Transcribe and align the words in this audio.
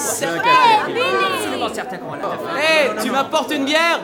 C'est 0.00 0.26
absolument 0.26 1.68
certain 1.72 1.98
qu'on 1.98 2.10
va 2.10 2.16
la 2.16 2.22
faire. 2.22 2.56
Hé, 2.56 3.02
tu 3.02 3.10
m'apportes 3.10 3.52
une 3.52 3.66
bière 3.66 4.00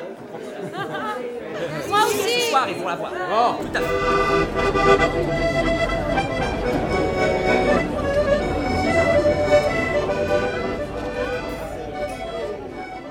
Moi 1.88 1.98
aussi 2.06 2.40
Ce 2.40 2.50
soir, 2.50 2.66
ils 2.68 2.76
vont 2.76 2.88
la 2.88 2.96
voir. 2.96 3.12
Oh, 3.32 3.54
tout 3.62 3.70
à 3.74 3.80
fait. 3.80 3.86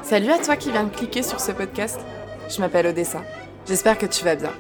Salut 0.04 0.32
à 0.32 0.38
toi 0.38 0.56
qui 0.56 0.72
viens 0.72 0.84
de 0.84 0.96
cliquer 0.96 1.24
sur 1.24 1.40
ce 1.40 1.52
podcast. 1.52 2.00
Je 2.48 2.60
m'appelle 2.62 2.86
Odessa. 2.86 3.24
J'espère 3.68 3.98
que 3.98 4.06
tu 4.06 4.24
vas 4.24 4.36
bien. 4.36 4.52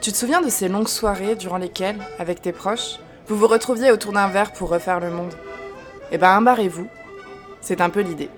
Tu 0.00 0.10
te 0.10 0.16
souviens 0.16 0.40
de 0.40 0.48
ces 0.48 0.66
longues 0.68 0.88
soirées 0.88 1.36
durant 1.36 1.58
lesquelles, 1.58 1.98
avec 2.18 2.42
tes 2.42 2.50
proches, 2.50 2.98
vous 3.28 3.36
vous 3.36 3.46
retrouviez 3.46 3.92
autour 3.92 4.12
d'un 4.12 4.26
verre 4.26 4.52
pour 4.52 4.70
refaire 4.70 4.98
le 4.98 5.10
monde? 5.10 5.34
Eh 6.12 6.18
ben, 6.18 6.38
embarrez-vous. 6.38 6.88
C'est 7.60 7.80
un 7.80 7.90
peu 7.90 8.00
l'idée. 8.00 8.30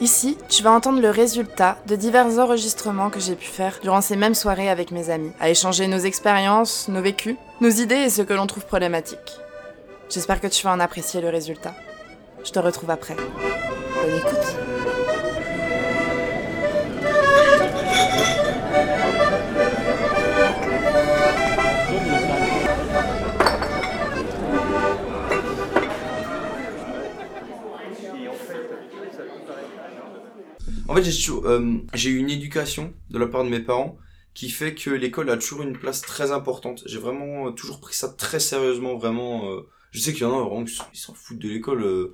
Ici, 0.00 0.38
tu 0.48 0.62
vas 0.62 0.70
entendre 0.70 1.02
le 1.02 1.10
résultat 1.10 1.76
de 1.86 1.94
divers 1.94 2.38
enregistrements 2.38 3.10
que 3.10 3.20
j'ai 3.20 3.34
pu 3.34 3.46
faire 3.46 3.80
durant 3.82 4.00
ces 4.00 4.16
mêmes 4.16 4.34
soirées 4.34 4.70
avec 4.70 4.92
mes 4.92 5.10
amis, 5.10 5.32
à 5.40 5.50
échanger 5.50 5.88
nos 5.88 5.98
expériences, 5.98 6.88
nos 6.88 7.02
vécus, 7.02 7.36
nos 7.60 7.68
idées 7.68 7.96
et 8.06 8.10
ce 8.10 8.22
que 8.22 8.32
l'on 8.32 8.46
trouve 8.46 8.64
problématique. 8.64 9.38
J'espère 10.08 10.40
que 10.40 10.46
tu 10.46 10.64
vas 10.64 10.72
en 10.72 10.80
apprécier 10.80 11.20
le 11.20 11.28
résultat. 11.28 11.74
Je 12.44 12.50
te 12.50 12.58
retrouve 12.58 12.90
après. 12.90 13.14
Bonne 13.14 14.16
écoute. 14.16 14.69
En 30.90 30.96
fait, 30.96 31.08
euh, 31.30 31.78
j'ai 31.94 32.10
eu 32.10 32.18
une 32.18 32.30
éducation 32.30 32.92
de 33.10 33.18
la 33.18 33.28
part 33.28 33.44
de 33.44 33.48
mes 33.48 33.60
parents 33.60 33.96
qui 34.34 34.50
fait 34.50 34.74
que 34.74 34.90
l'école 34.90 35.30
a 35.30 35.36
toujours 35.36 35.62
une 35.62 35.78
place 35.78 36.00
très 36.00 36.32
importante. 36.32 36.82
J'ai 36.84 36.98
vraiment 36.98 37.46
euh, 37.46 37.50
toujours 37.52 37.80
pris 37.80 37.94
ça 37.94 38.08
très 38.08 38.40
sérieusement, 38.40 38.96
vraiment. 38.96 39.52
euh, 39.52 39.68
je 39.92 40.00
sais 40.00 40.12
qu'il 40.12 40.22
y 40.22 40.24
en 40.24 40.36
a 40.36 40.42
vraiment 40.42 40.64
qui 40.64 40.74
s'en- 40.74 41.14
foutent 41.14 41.38
de 41.38 41.48
l'école. 41.48 42.10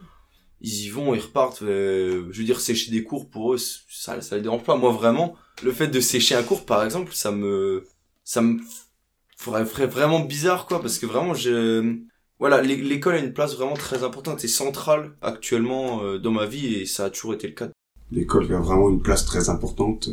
ils 0.60 0.86
y 0.86 0.90
vont, 0.90 1.14
ils 1.14 1.20
repartent. 1.20 1.60
je 1.62 2.20
veux 2.38 2.44
dire, 2.44 2.60
sécher 2.60 2.90
des 2.90 3.04
cours 3.04 3.30
pour 3.30 3.54
eux, 3.54 3.58
ça, 3.58 4.20
ça 4.22 4.36
les 4.36 4.42
dérange 4.42 4.64
pas. 4.64 4.76
Moi, 4.76 4.92
vraiment, 4.92 5.36
le 5.64 5.72
fait 5.72 5.88
de 5.88 6.00
sécher 6.00 6.34
un 6.36 6.42
cours, 6.44 6.66
par 6.66 6.84
exemple, 6.84 7.12
ça 7.14 7.32
me, 7.32 7.86
ça 8.24 8.42
me 8.42 8.60
ferait, 9.38 9.64
vraiment 9.86 10.20
bizarre, 10.20 10.66
quoi, 10.66 10.82
parce 10.82 10.98
que 10.98 11.06
vraiment, 11.06 11.34
je, 11.34 11.98
voilà, 12.38 12.62
l'é- 12.62 12.76
l'école 12.76 13.16
a 13.16 13.18
une 13.20 13.32
place 13.34 13.56
vraiment 13.56 13.74
très 13.76 14.04
importante 14.04 14.44
et 14.44 14.48
centrale 14.48 15.16
actuellement 15.22 16.16
dans 16.18 16.32
ma 16.32 16.46
vie 16.46 16.74
et 16.76 16.86
ça 16.86 17.06
a 17.06 17.10
toujours 17.10 17.34
été 17.34 17.48
le 17.48 17.54
cas. 17.54 17.68
L'école 18.12 18.52
a 18.52 18.58
vraiment 18.60 18.88
une 18.90 19.02
place 19.02 19.24
très 19.24 19.48
importante. 19.48 20.10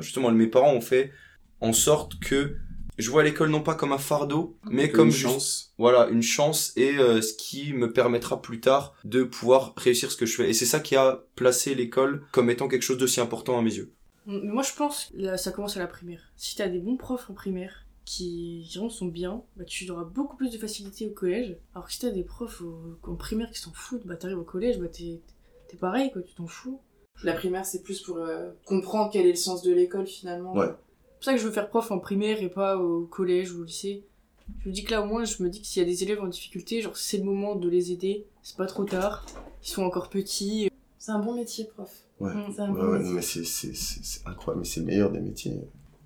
Justement, 0.00 0.30
mes 0.30 0.46
parents 0.46 0.72
ont 0.74 0.80
fait 0.80 1.12
en 1.60 1.72
sorte 1.72 2.18
que 2.20 2.56
je 2.96 3.10
vois 3.10 3.24
l'école 3.24 3.50
non 3.50 3.60
pas 3.62 3.74
comme 3.74 3.92
un 3.92 3.98
fardeau, 3.98 4.56
mais 4.70 4.88
Comme 4.88 4.96
comme 4.96 5.06
une 5.08 5.12
juste- 5.12 5.22
chance. 5.24 5.74
voilà, 5.78 6.08
une 6.08 6.22
chance 6.22 6.72
et 6.76 6.96
euh, 6.98 7.20
ce 7.20 7.34
qui 7.34 7.72
me 7.72 7.92
permettra 7.92 8.40
plus 8.40 8.60
tard 8.60 8.94
de 9.04 9.24
pouvoir 9.24 9.74
réussir 9.76 10.12
ce 10.12 10.16
que 10.16 10.26
je 10.26 10.36
fais. 10.36 10.48
Et 10.50 10.54
c'est 10.54 10.66
ça 10.66 10.80
qui 10.80 10.94
a 10.96 11.24
placé 11.34 11.74
l'école 11.74 12.24
comme 12.30 12.50
étant 12.50 12.68
quelque 12.68 12.82
chose 12.82 12.98
d'aussi 12.98 13.20
important 13.20 13.58
à 13.58 13.62
mes 13.62 13.74
yeux. 13.74 13.92
Mais 14.26 14.40
moi, 14.42 14.62
je 14.62 14.72
pense 14.74 15.12
que 15.16 15.36
ça 15.36 15.50
commence 15.50 15.76
à 15.76 15.80
la 15.80 15.86
primaire. 15.86 16.20
Si 16.36 16.54
t'as 16.56 16.68
des 16.68 16.78
bons 16.78 16.96
profs 16.96 17.28
en 17.28 17.34
primaire 17.34 17.84
qui 18.06 18.66
vraiment 18.72 18.90
sont 18.90 19.06
bien, 19.06 19.42
bah, 19.56 19.64
tu 19.64 19.90
auras 19.90 20.04
beaucoup 20.04 20.36
plus 20.36 20.50
de 20.50 20.58
facilité 20.58 21.06
au 21.06 21.10
collège. 21.10 21.56
Alors 21.74 21.86
que 21.88 21.92
si 21.92 21.98
t'as 22.00 22.10
des 22.10 22.22
profs 22.22 22.60
au- 22.62 22.98
en 23.02 23.16
primaire 23.16 23.50
qui 23.50 23.58
s'en 23.60 23.72
foutent, 23.72 24.06
bah 24.06 24.16
t'arrives 24.16 24.38
au 24.38 24.44
collège, 24.44 24.78
bah 24.78 24.88
t'es 24.88 25.20
t'es 25.68 25.76
pareil, 25.76 26.10
quoi, 26.12 26.22
tu 26.22 26.34
t'en 26.34 26.46
fous. 26.46 26.80
La 27.22 27.32
primaire, 27.32 27.64
c'est 27.64 27.82
plus 27.82 28.00
pour 28.00 28.18
euh, 28.18 28.50
comprendre 28.66 29.10
quel 29.12 29.24
est 29.26 29.30
le 29.30 29.34
sens 29.36 29.62
de 29.62 29.72
l'école 29.72 30.06
finalement. 30.06 30.52
Ouais. 30.54 30.66
C'est 30.66 31.14
pour 31.16 31.24
ça 31.24 31.32
que 31.34 31.38
je 31.38 31.46
veux 31.46 31.52
faire 31.52 31.68
prof 31.68 31.90
en 31.90 31.98
primaire 31.98 32.42
et 32.42 32.48
pas 32.50 32.76
au 32.76 33.06
collège 33.06 33.52
ou 33.52 33.60
au 33.60 33.64
lycée. 33.64 34.04
Je 34.62 34.68
me 34.68 34.74
dis 34.74 34.84
que 34.84 34.90
là, 34.90 35.00
au 35.00 35.06
moins, 35.06 35.24
je 35.24 35.42
me 35.42 35.48
dis 35.48 35.60
que 35.62 35.66
s'il 35.66 35.82
y 35.82 35.86
a 35.86 35.88
des 35.88 36.02
élèves 36.02 36.20
en 36.20 36.26
difficulté, 36.26 36.82
genre, 36.82 36.96
c'est 36.98 37.16
le 37.16 37.24
moment 37.24 37.54
de 37.54 37.68
les 37.68 37.92
aider. 37.92 38.26
C'est 38.42 38.56
pas 38.58 38.66
trop 38.66 38.84
tard. 38.84 39.24
Ils 39.62 39.68
sont 39.68 39.82
encore 39.84 40.10
petits. 40.10 40.68
C'est 40.98 41.12
un 41.12 41.18
bon 41.20 41.34
métier, 41.34 41.64
prof. 41.64 41.90
Ouais. 42.20 42.30
C'est 42.54 42.60
un 42.60 42.70
Ouais, 42.74 42.80
bon 42.82 42.88
ouais, 42.92 42.98
métier. 42.98 43.14
mais 43.14 43.22
c'est, 43.22 43.44
c'est, 43.44 43.74
c'est, 43.74 44.04
c'est 44.04 44.26
incroyable, 44.26 44.60
mais 44.62 44.68
c'est 44.68 44.80
le 44.80 44.86
meilleur 44.86 45.10
des 45.10 45.20
métiers. 45.20 45.58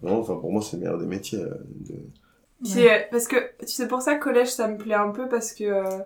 Vraiment, 0.03 0.21
enfin, 0.21 0.37
pour 0.37 0.53
moi, 0.53 0.63
c'est 0.63 0.77
le 0.77 0.83
meilleur 0.85 0.99
des 0.99 1.07
métiers. 1.07 1.41
euh, 1.41 1.55
de... 1.81 1.97
C'est 2.63 2.93
euh, 2.93 2.99
parce 3.11 3.27
que 3.27 3.37
tu 3.61 3.69
sais 3.73 3.89
pour 3.89 4.03
ça 4.03 4.17
collège 4.17 4.49
ça 4.49 4.67
me 4.69 4.77
plaît 4.77 4.95
un 4.95 5.11
peu 5.11 5.29
parce 5.29 5.53
que 5.53 5.63
euh, 5.65 5.99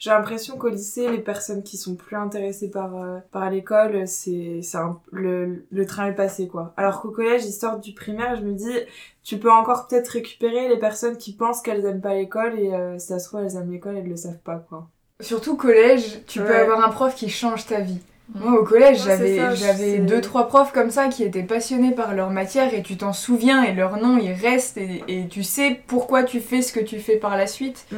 j'ai 0.00 0.10
l'impression 0.10 0.56
qu'au 0.58 0.68
lycée 0.70 1.08
les 1.10 1.18
personnes 1.20 1.62
qui 1.62 1.76
sont 1.76 1.94
plus 1.94 2.16
intéressées 2.16 2.70
par 2.70 2.96
euh, 2.96 3.20
par 3.30 3.48
l'école 3.50 4.08
c'est 4.08 4.60
c'est 4.62 4.78
un- 4.78 5.00
le 5.12 5.66
le 5.70 5.86
train 5.86 6.06
est 6.08 6.14
passé 6.16 6.48
quoi. 6.48 6.74
Alors 6.76 7.02
qu'au 7.02 7.10
collège 7.12 7.44
ils 7.46 7.52
sortent 7.52 7.82
du 7.84 7.94
primaire 7.94 8.34
je 8.36 8.42
me 8.42 8.54
dis 8.54 8.76
tu 9.22 9.38
peux 9.38 9.52
encore 9.52 9.86
peut-être 9.86 10.08
récupérer 10.08 10.68
les 10.68 10.78
personnes 10.78 11.16
qui 11.18 11.34
pensent 11.34 11.62
qu'elles 11.62 11.84
aiment 11.84 12.00
pas 12.00 12.14
l'école 12.14 12.58
et 12.58 12.74
euh, 12.74 12.98
si 12.98 13.06
ça 13.08 13.18
se 13.20 13.28
trouve 13.28 13.40
elles 13.42 13.56
aiment 13.56 13.70
l'école 13.72 13.96
elles 13.98 14.08
le 14.08 14.16
savent 14.16 14.38
pas 14.40 14.58
quoi. 14.68 14.88
Surtout 15.20 15.56
collège, 15.56 16.24
tu 16.26 16.40
peux 16.40 16.54
avoir 16.56 16.82
un 16.82 16.90
prof 16.90 17.14
qui 17.14 17.28
change 17.28 17.66
ta 17.66 17.80
vie. 17.80 18.00
Moi 18.34 18.60
au 18.60 18.64
collège, 18.64 19.04
Ouais, 19.06 19.54
j'avais 19.56 19.98
deux 19.98 20.20
trois 20.20 20.46
profs 20.46 20.72
comme 20.72 20.90
ça 20.90 21.08
qui 21.08 21.24
étaient 21.24 21.42
passionnés 21.42 21.90
par 21.92 22.14
leur 22.14 22.30
matière 22.30 22.72
et 22.72 22.82
tu 22.82 22.96
t'en 22.96 23.12
souviens 23.12 23.64
et 23.64 23.74
leur 23.74 23.96
nom 23.96 24.18
il 24.18 24.32
reste 24.32 24.76
et, 24.76 25.02
et 25.08 25.26
tu 25.28 25.42
sais 25.42 25.80
pourquoi 25.88 26.22
tu 26.22 26.40
fais 26.40 26.62
ce 26.62 26.72
que 26.72 26.80
tu 26.80 27.00
fais 27.00 27.16
par 27.16 27.36
la 27.36 27.46
suite. 27.46 27.86
Mm. 27.90 27.96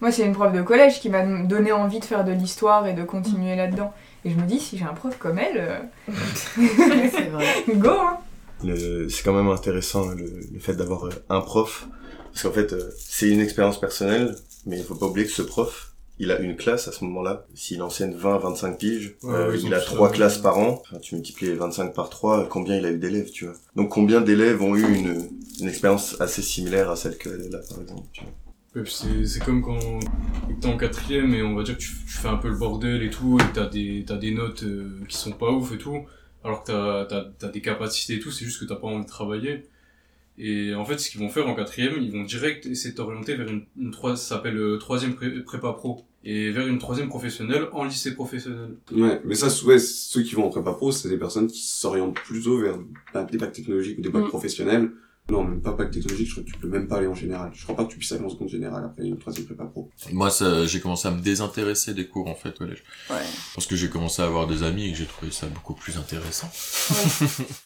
Moi 0.00 0.12
c'est 0.12 0.24
une 0.24 0.32
prof 0.34 0.52
de 0.52 0.62
collège 0.62 1.00
qui 1.00 1.08
m'a 1.08 1.22
donné 1.24 1.72
envie 1.72 1.98
de 1.98 2.04
faire 2.04 2.24
de 2.24 2.32
l'histoire 2.32 2.86
et 2.86 2.92
de 2.92 3.02
continuer 3.02 3.56
là-dedans. 3.56 3.92
Et 4.24 4.30
je 4.30 4.36
me 4.36 4.42
dis 4.42 4.60
si 4.60 4.78
j'ai 4.78 4.84
un 4.84 4.94
prof 4.94 5.16
comme 5.18 5.38
elle, 5.38 5.56
euh, 5.58 6.12
c'est 7.10 7.28
vrai. 7.30 7.44
go 7.74 7.88
hein. 7.90 8.18
Le- 8.64 9.08
c'est 9.08 9.24
quand 9.24 9.32
même 9.32 9.48
intéressant 9.48 10.06
le, 10.10 10.24
le 10.52 10.58
fait 10.60 10.74
d'avoir 10.74 11.06
euh, 11.06 11.10
un 11.28 11.40
prof 11.40 11.88
parce 12.32 12.44
qu'en 12.44 12.52
fait 12.52 12.72
euh, 12.72 12.90
c'est 12.96 13.28
une 13.28 13.40
expérience 13.40 13.80
personnelle 13.80 14.36
mais 14.64 14.78
il 14.78 14.84
faut 14.84 14.94
pas 14.94 15.06
oublier 15.06 15.26
que 15.26 15.32
ce 15.32 15.42
prof 15.42 15.91
il 16.18 16.30
a 16.30 16.38
une 16.40 16.56
classe 16.56 16.88
à 16.88 16.92
ce 16.92 17.04
moment-là 17.04 17.46
s'il 17.54 17.82
enseigne 17.82 18.12
20 18.14 18.38
25 18.38 18.78
piges 18.78 19.16
Ouais, 19.22 19.34
euh, 19.34 19.56
il 19.56 19.72
a 19.74 19.80
trois 19.80 20.08
la- 20.08 20.14
classes 20.14 20.38
par 20.38 20.58
an 20.58 20.80
enfin, 20.82 20.98
tu 20.98 21.14
multiplies 21.14 21.48
les 21.48 21.54
25 21.54 21.94
par 21.94 22.10
3 22.10 22.46
combien 22.48 22.76
il 22.76 22.84
a 22.86 22.90
eu 22.92 22.98
d'élèves 22.98 23.30
tu 23.30 23.46
vois 23.46 23.54
donc 23.76 23.88
combien 23.90 24.20
d'élèves 24.20 24.62
ont 24.62 24.76
eu 24.76 24.82
une, 24.94 25.28
une 25.60 25.68
expérience 25.68 26.20
assez 26.20 26.42
similaire 26.42 26.90
à 26.90 26.96
celle 26.96 27.16
qu'elle 27.18 27.54
a 27.54 27.58
par 27.68 27.80
exemple 27.82 28.06
tu 28.12 28.22
vois. 28.22 28.32
C'est, 28.86 29.44
comme 29.44 29.60
quand 29.60 29.78
t'es 30.60 30.66
en 30.68 30.78
quatrième 30.78 31.34
et 31.34 31.42
on 31.42 31.54
va 31.54 31.62
dire 31.62 31.76
que 31.76 31.82
tu, 31.82 31.90
tu 32.06 32.12
fais 32.12 32.28
un 32.28 32.36
peu 32.38 32.48
le 32.48 32.56
bordel 32.56 33.02
et 33.02 33.10
tout, 33.10 33.38
et 33.38 33.52
t'as 33.52 33.66
des, 33.68 34.02
t'as 34.06 34.16
des 34.16 34.32
notes 34.32 34.62
euh, 34.62 34.98
qui 35.10 35.16
sont 35.18 35.32
pas 35.32 35.50
ouf 35.50 35.72
et 35.74 35.78
tout, 35.78 36.06
alors 36.42 36.64
que 36.64 36.72
t'as, 36.72 37.04
t'as, 37.04 37.24
t'as 37.38 37.48
des 37.48 37.60
capacités 37.60 38.14
et 38.14 38.18
tout, 38.18 38.30
c'est 38.30 38.46
juste 38.46 38.60
que 38.60 38.64
t'as 38.64 38.76
pas 38.76 38.86
envie 38.86 39.04
de 39.04 39.08
travailler. 39.10 39.66
Et 40.38 40.74
en 40.74 40.84
fait, 40.84 40.98
ce 40.98 41.10
qu'ils 41.10 41.20
vont 41.20 41.28
faire 41.28 41.46
en 41.46 41.54
quatrième, 41.54 41.94
ils 42.00 42.10
vont 42.10 42.24
direct 42.24 42.64
essayer 42.66 42.92
de 42.92 42.96
t'orienter 42.96 43.34
vers 43.36 43.48
une, 43.48 43.64
une 43.78 43.90
trois, 43.90 44.16
ça 44.16 44.36
s'appelle 44.36 44.56
euh, 44.56 44.78
troisième 44.78 45.14
pré- 45.14 45.42
prépa 45.44 45.72
pro, 45.72 46.04
et 46.24 46.50
vers 46.50 46.66
une 46.66 46.78
troisième 46.78 47.08
professionnelle 47.08 47.66
en 47.72 47.84
lycée 47.84 48.14
professionnel. 48.14 48.70
Ouais, 48.92 49.20
mais 49.24 49.34
ça, 49.34 49.48
ouais, 49.66 49.78
ceux 49.78 50.22
qui 50.22 50.34
vont 50.34 50.44
en 50.46 50.48
prépa 50.50 50.72
pro, 50.72 50.90
c'est 50.90 51.08
des 51.10 51.18
personnes 51.18 51.48
qui 51.48 51.62
s'orientent 51.66 52.14
plutôt 52.14 52.58
vers 52.58 52.78
bah, 53.12 53.24
des 53.24 53.36
bacs 53.38 53.52
technologiques 53.52 53.98
ou 53.98 54.02
des 54.02 54.08
bacs 54.08 54.24
Mm. 54.24 54.28
professionnels. 54.28 54.90
Non, 55.32 55.44
même 55.44 55.62
pas 55.62 55.72
bac 55.72 55.90
technologique, 55.90 56.26
je 56.26 56.32
crois 56.32 56.44
que 56.44 56.50
tu 56.50 56.58
peux 56.58 56.68
même 56.68 56.86
pas 56.86 56.98
aller 56.98 57.06
en 57.06 57.14
général. 57.14 57.50
Je 57.54 57.62
crois 57.62 57.74
pas 57.74 57.84
que 57.84 57.90
tu 57.90 57.96
puisses 57.96 58.12
aller 58.12 58.22
en 58.22 58.28
seconde 58.28 58.50
générale 58.50 58.84
après 58.84 59.04
une 59.04 59.16
troisième 59.16 59.46
prépa 59.46 59.64
pro. 59.64 59.88
Moi, 60.12 60.28
ça, 60.28 60.66
j'ai 60.66 60.78
commencé 60.78 61.08
à 61.08 61.10
me 61.10 61.22
désintéresser 61.22 61.94
des 61.94 62.06
cours 62.06 62.28
en 62.28 62.34
fait 62.34 62.50
au 62.50 62.58
collège. 62.58 62.84
Ouais. 63.08 63.16
Parce 63.54 63.66
que 63.66 63.74
j'ai 63.74 63.88
commencé 63.88 64.20
à 64.20 64.26
avoir 64.26 64.46
des 64.46 64.62
amis 64.62 64.88
et 64.88 64.92
que 64.92 64.98
j'ai 64.98 65.06
trouvé 65.06 65.32
ça 65.32 65.46
beaucoup 65.46 65.72
plus 65.72 65.96
intéressant. 65.96 66.50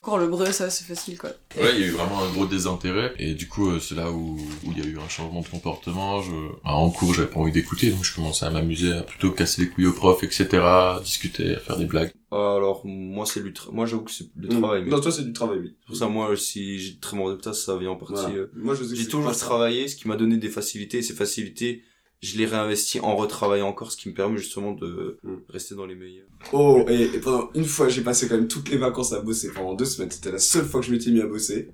Encore 0.03 0.19
le 0.19 0.29
breu, 0.29 0.53
ça, 0.53 0.71
c'est 0.71 0.85
facile, 0.85 1.19
quoi. 1.19 1.31
Ouais, 1.57 1.75
il 1.75 1.81
y 1.81 1.85
a 1.85 1.87
eu 1.89 1.91
vraiment 1.91 2.23
un 2.23 2.31
gros 2.31 2.47
désintérêt 2.47 3.15
et 3.19 3.35
du 3.35 3.49
coup, 3.49 3.69
euh, 3.69 3.81
c'est 3.81 3.97
là 3.97 4.13
où 4.13 4.37
où 4.65 4.73
il 4.73 4.79
y 4.79 4.87
a 4.87 4.89
eu 4.89 4.99
un 4.99 5.09
changement 5.09 5.41
de 5.41 5.49
comportement. 5.49 6.23
Je... 6.23 6.31
bah, 6.65 6.73
en 6.73 6.91
cours, 6.91 7.15
j'avais 7.15 7.29
pas 7.29 7.41
envie 7.41 7.53
d'écouter, 7.53 7.91
donc 7.91 8.05
je 8.05 8.15
commençais 8.15 8.47
à 8.47 8.51
m'amuser, 8.51 8.93
à 8.93 9.03
plutôt 9.03 9.33
casser 9.33 9.63
les 9.63 9.69
couilles 9.69 9.87
aux 9.87 9.93
profs, 9.93 10.23
etc., 10.23 10.47
à 10.55 11.01
discuter, 11.03 11.57
à 11.57 11.59
faire 11.59 11.77
des 11.77 11.87
blagues. 11.87 12.13
Alors, 12.57 12.83
moi, 12.85 13.25
c'est 13.27 13.41
tra- 13.53 13.73
moi, 13.73 13.87
j'avoue 13.87 14.05
que 14.05 14.11
c'est 14.11 14.29
le 14.37 14.49
Mm. 14.49 14.61
travail. 14.61 14.83
mais 14.85 14.91
Non, 14.91 15.01
toi, 15.01 15.11
c'est 15.13 15.25
du 15.25 15.33
travail, 15.33 15.59
oui. 15.61 15.75
Pour 15.87 15.97
ça, 15.97 16.07
moi, 16.09 16.37
si 16.37 16.79
j'ai 16.79 16.99
très 16.99 17.17
mauvais 17.17 17.31
résultats, 17.31 17.53
ça 17.53 17.77
vient 17.77 17.91
en 17.91 17.97
partie. 17.97 18.15
Voilà. 18.15 18.29
euh, 18.37 18.51
Moi, 18.55 18.75
je 18.75 18.85
sais 18.85 18.91
que 18.91 18.97
J'ai 18.97 19.09
toujours 19.09 19.33
travaillé, 19.37 19.89
ce 19.89 19.97
qui 19.97 20.07
m'a 20.09 20.17
donné 20.17 20.37
des 20.37 20.49
facilités, 20.49 20.99
et 20.99 21.03
ces 21.03 21.15
facilités, 21.15 21.83
je 22.23 22.39
les 22.39 22.47
réinvestis 22.47 23.01
en 23.01 23.15
retravaillant 23.17 23.69
encore, 23.69 23.93
ce 23.93 23.97
qui 23.97 24.09
me 24.09 24.15
permet 24.15 24.39
justement 24.39 24.73
de 24.73 25.19
Mm. 25.23 25.35
rester 25.49 25.75
dans 25.75 25.87
les 25.87 25.95
meilleurs. 25.95 26.27
Oh, 26.53 26.85
et, 26.89 27.03
et 27.03 27.19
pendant 27.21 27.51
une 27.55 27.65
fois, 27.65 27.89
j'ai 27.89 28.03
passé 28.03 28.29
quand 28.29 28.37
même 28.37 28.49
toutes 28.49 28.69
les 28.71 28.77
vacances 28.79 29.13
à 29.13 29.21
bosser. 29.21 29.51
Pendant 29.53 29.75
deux 29.75 29.85
semaines, 29.85 30.11
c'était 30.11 30.33
la 30.33 30.39
seule 30.39 30.65
fois 30.65 30.81
que 30.81 30.87
je 30.87 30.93
m'étais 30.93 31.11
mis 31.11 31.21
à 31.21 31.27
bosser. 31.27 31.69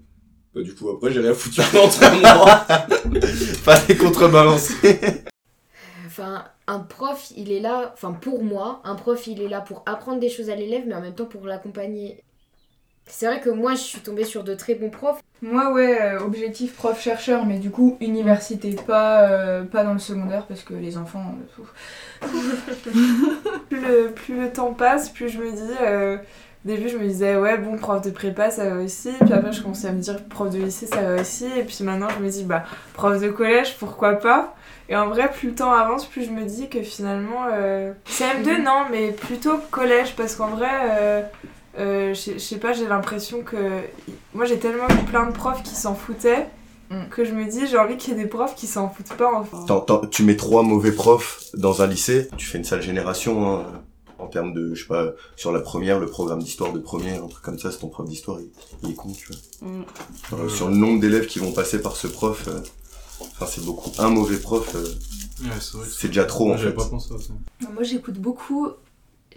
Bah, 0.54 0.60
du 0.62 0.74
coup, 0.74 0.90
après, 0.90 1.10
j'ai 1.12 1.20
rien 1.20 1.32
foutu 1.34 1.60
trois 1.62 2.10
mois. 2.36 2.58
Fallait 3.64 3.96
contrebalancer. 3.96 4.74
Enfin, 6.12 6.44
un 6.66 6.80
prof, 6.80 7.32
il 7.38 7.50
est 7.50 7.60
là, 7.60 7.90
enfin 7.94 8.12
pour 8.12 8.44
moi, 8.44 8.82
un 8.84 8.96
prof, 8.96 9.26
il 9.26 9.40
est 9.40 9.48
là 9.48 9.62
pour 9.62 9.82
apprendre 9.86 10.20
des 10.20 10.28
choses 10.28 10.50
à 10.50 10.54
l'élève, 10.54 10.84
mais 10.86 10.94
en 10.94 11.00
même 11.00 11.14
temps 11.14 11.24
pour 11.24 11.46
l'accompagner. 11.46 12.22
C'est 13.06 13.26
vrai 13.26 13.40
que 13.40 13.48
moi, 13.48 13.74
je 13.74 13.80
suis 13.80 14.00
tombée 14.00 14.24
sur 14.24 14.44
de 14.44 14.54
très 14.54 14.74
bons 14.74 14.90
profs. 14.90 15.20
Moi, 15.40 15.72
ouais, 15.72 16.00
euh, 16.02 16.20
objectif 16.20 16.74
prof-chercheur, 16.76 17.46
mais 17.46 17.58
du 17.58 17.70
coup, 17.70 17.96
université, 18.00 18.74
pas, 18.74 19.28
euh, 19.30 19.64
pas 19.64 19.84
dans 19.84 19.94
le 19.94 19.98
secondaire, 19.98 20.46
parce 20.46 20.62
que 20.64 20.74
les 20.74 20.98
enfants. 20.98 21.34
euh, 22.22 22.26
plus, 23.70 23.80
le, 23.80 24.12
plus 24.12 24.36
le 24.38 24.52
temps 24.52 24.74
passe, 24.74 25.08
plus 25.08 25.30
je 25.30 25.38
me 25.38 25.50
dis. 25.50 26.20
Au 26.64 26.68
début, 26.68 26.88
je 26.88 26.96
me 26.96 27.06
disais, 27.08 27.36
ouais, 27.36 27.58
bon, 27.58 27.76
prof 27.76 28.00
de 28.02 28.10
prépa, 28.10 28.50
ça 28.50 28.68
va 28.70 28.82
aussi. 28.82 29.10
Puis 29.24 29.32
après, 29.32 29.52
je 29.52 29.62
commençais 29.62 29.88
à 29.88 29.92
me 29.92 30.00
dire, 30.00 30.22
prof 30.28 30.48
de 30.50 30.58
lycée, 30.58 30.86
ça 30.86 31.00
va 31.02 31.20
aussi. 31.20 31.46
Et 31.58 31.62
puis 31.64 31.78
maintenant, 31.82 32.08
je 32.16 32.24
me 32.24 32.30
dis, 32.30 32.44
bah, 32.44 32.64
prof 32.94 33.20
de 33.20 33.28
collège, 33.30 33.76
pourquoi 33.78 34.14
pas? 34.14 34.54
Et 34.88 34.96
en 34.96 35.08
vrai, 35.08 35.30
plus 35.30 35.48
le 35.50 35.54
temps 35.54 35.72
avance, 35.72 36.06
plus 36.06 36.24
je 36.24 36.30
me 36.30 36.44
dis 36.44 36.68
que 36.68 36.82
finalement. 36.82 37.46
Euh... 37.52 37.92
CM2, 38.08 38.62
non, 38.62 38.82
mais 38.90 39.12
plutôt 39.12 39.58
collège, 39.70 40.14
parce 40.16 40.34
qu'en 40.36 40.48
vrai. 40.48 40.68
Euh... 40.90 41.22
euh, 41.78 42.14
je 42.14 42.38
sais 42.38 42.58
pas, 42.58 42.72
j'ai 42.72 42.86
l'impression 42.86 43.42
que. 43.42 43.56
Moi, 44.34 44.44
j'ai 44.44 44.58
tellement 44.58 44.88
eu 44.88 45.04
plein 45.06 45.26
de 45.26 45.32
profs 45.32 45.62
qui 45.62 45.74
s'en 45.74 45.94
foutaient 45.94 46.46
que 47.10 47.24
je 47.24 47.32
me 47.32 47.46
dis, 47.46 47.66
j'ai 47.66 47.78
envie 47.78 47.96
qu'il 47.96 48.12
y 48.14 48.20
ait 48.20 48.22
des 48.22 48.28
profs 48.28 48.54
qui 48.54 48.66
s'en 48.66 48.90
foutent 48.90 49.14
pas, 49.16 49.30
enfin. 49.34 49.64
T'en- 49.66 49.80
t'en- 49.80 50.00
tu 50.06 50.24
mets 50.24 50.36
trois 50.36 50.62
mauvais 50.62 50.92
profs 50.92 51.40
dans 51.54 51.80
un 51.80 51.86
lycée, 51.86 52.28
tu 52.36 52.44
fais 52.44 52.58
une 52.58 52.64
sale 52.64 52.82
génération, 52.82 53.50
hein, 53.50 53.64
en 54.22 54.28
termes 54.28 54.52
de, 54.54 54.74
je 54.74 54.82
sais 54.82 54.88
pas, 54.88 55.12
sur 55.36 55.52
la 55.52 55.60
première, 55.60 55.98
le 55.98 56.06
programme 56.06 56.42
d'histoire 56.42 56.72
de 56.72 56.78
première, 56.78 57.24
un 57.24 57.28
truc 57.28 57.42
comme 57.42 57.58
ça, 57.58 57.70
c'est 57.70 57.78
ton 57.78 57.88
prof 57.88 58.06
d'histoire, 58.08 58.38
il, 58.40 58.48
il 58.82 58.90
est 58.90 58.94
con, 58.94 59.12
tu 59.12 59.28
vois. 59.32 59.68
Mm. 59.68 59.84
Euh, 60.34 60.48
sur 60.48 60.68
le 60.68 60.76
nombre 60.76 61.00
d'élèves 61.00 61.26
qui 61.26 61.38
vont 61.38 61.52
passer 61.52 61.80
par 61.82 61.96
ce 61.96 62.06
prof, 62.06 62.46
euh, 62.48 62.60
enfin 63.20 63.46
c'est 63.46 63.64
beaucoup. 63.64 63.90
Un 63.98 64.10
mauvais 64.10 64.38
prof, 64.38 64.74
euh, 64.74 64.84
Ouais, 65.42 65.48
c'est 65.88 66.08
déjà 66.08 66.24
trop 66.24 66.46
Moi, 66.46 66.54
en 66.56 66.58
fait. 66.58 66.70
pas 66.72 66.84
pensé 66.86 67.12
à 67.14 67.18
ça. 67.18 67.32
Moi, 67.72 67.82
j'écoute 67.82 68.18
beaucoup 68.18 68.68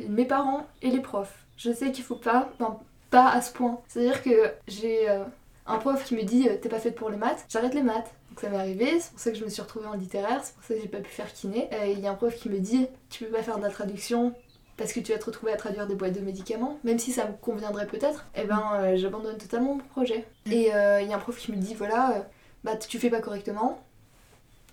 mes 0.07 0.25
parents 0.25 0.67
et 0.81 0.91
les 0.91 0.99
profs. 0.99 1.33
Je 1.57 1.71
sais 1.73 1.91
qu'il 1.91 2.03
faut 2.03 2.15
pas, 2.15 2.49
enfin, 2.59 2.77
pas 3.09 3.29
à 3.29 3.41
ce 3.41 3.51
point. 3.51 3.79
C'est-à-dire 3.87 4.21
que 4.21 4.51
j'ai 4.67 5.09
euh, 5.09 5.23
un 5.65 5.77
prof 5.77 6.03
qui 6.03 6.15
me 6.15 6.23
dit 6.23 6.47
euh, 6.47 6.57
T'es 6.61 6.69
pas 6.69 6.79
faite 6.79 6.95
pour 6.95 7.09
les 7.09 7.17
maths, 7.17 7.45
j'arrête 7.49 7.73
les 7.73 7.81
maths. 7.81 8.11
Donc 8.29 8.41
ça 8.41 8.49
m'est 8.49 8.57
arrivé, 8.57 8.99
c'est 8.99 9.11
pour 9.11 9.19
ça 9.19 9.31
que 9.31 9.37
je 9.37 9.45
me 9.45 9.49
suis 9.49 9.61
retrouvée 9.61 9.87
en 9.87 9.93
littéraire, 9.93 10.41
c'est 10.43 10.53
pour 10.53 10.63
ça 10.65 10.73
que 10.75 10.81
j'ai 10.81 10.87
pas 10.87 10.99
pu 10.99 11.09
faire 11.09 11.31
kiné. 11.33 11.69
Euh, 11.73 11.87
Il 11.87 11.99
y 12.01 12.07
a 12.07 12.11
un 12.11 12.15
prof 12.15 12.35
qui 12.35 12.49
me 12.49 12.59
dit 12.59 12.85
Tu 13.09 13.23
peux 13.23 13.31
pas 13.31 13.41
faire 13.41 13.57
de 13.57 13.63
la 13.63 13.69
traduction 13.71 14.33
parce 14.77 14.91
que 14.93 14.99
tu 14.99 15.11
vas 15.13 15.17
te 15.17 15.25
retrouver 15.25 15.51
à 15.53 15.57
traduire 15.57 15.87
des 15.87 15.95
boîtes 15.95 16.13
de 16.13 16.19
médicaments, 16.21 16.79
même 16.83 16.99
si 16.99 17.11
ça 17.11 17.27
me 17.27 17.33
conviendrait 17.41 17.87
peut-être, 17.87 18.25
et 18.35 18.43
ben 18.45 18.61
euh, 18.75 18.97
j'abandonne 18.97 19.37
totalement 19.37 19.75
mon 19.75 19.83
projet. 19.83 20.25
Et 20.51 20.73
euh, 20.73 21.01
il 21.01 21.09
y 21.09 21.13
a 21.13 21.15
un 21.15 21.19
prof 21.19 21.37
qui 21.37 21.51
me 21.51 21.57
dit 21.57 21.73
Voilà, 21.75 22.17
euh, 22.17 22.21
bah 22.63 22.75
tu 22.75 22.99
fais 22.99 23.09
pas 23.09 23.21
correctement, 23.21 23.81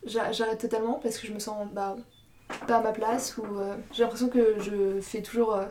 J'a- 0.04 0.32
j'arrête 0.32 0.58
totalement 0.60 0.98
parce 1.02 1.16
que 1.18 1.26
je 1.28 1.32
me 1.32 1.38
sens 1.38 1.68
bah, 1.72 1.96
pas 2.66 2.78
à 2.78 2.82
ma 2.82 2.92
place 2.92 3.36
ou 3.38 3.44
euh, 3.58 3.76
j'ai 3.92 4.02
l'impression 4.02 4.28
que 4.28 4.56
je 4.60 5.00
fais 5.00 5.22
toujours 5.22 5.54
euh, 5.54 5.64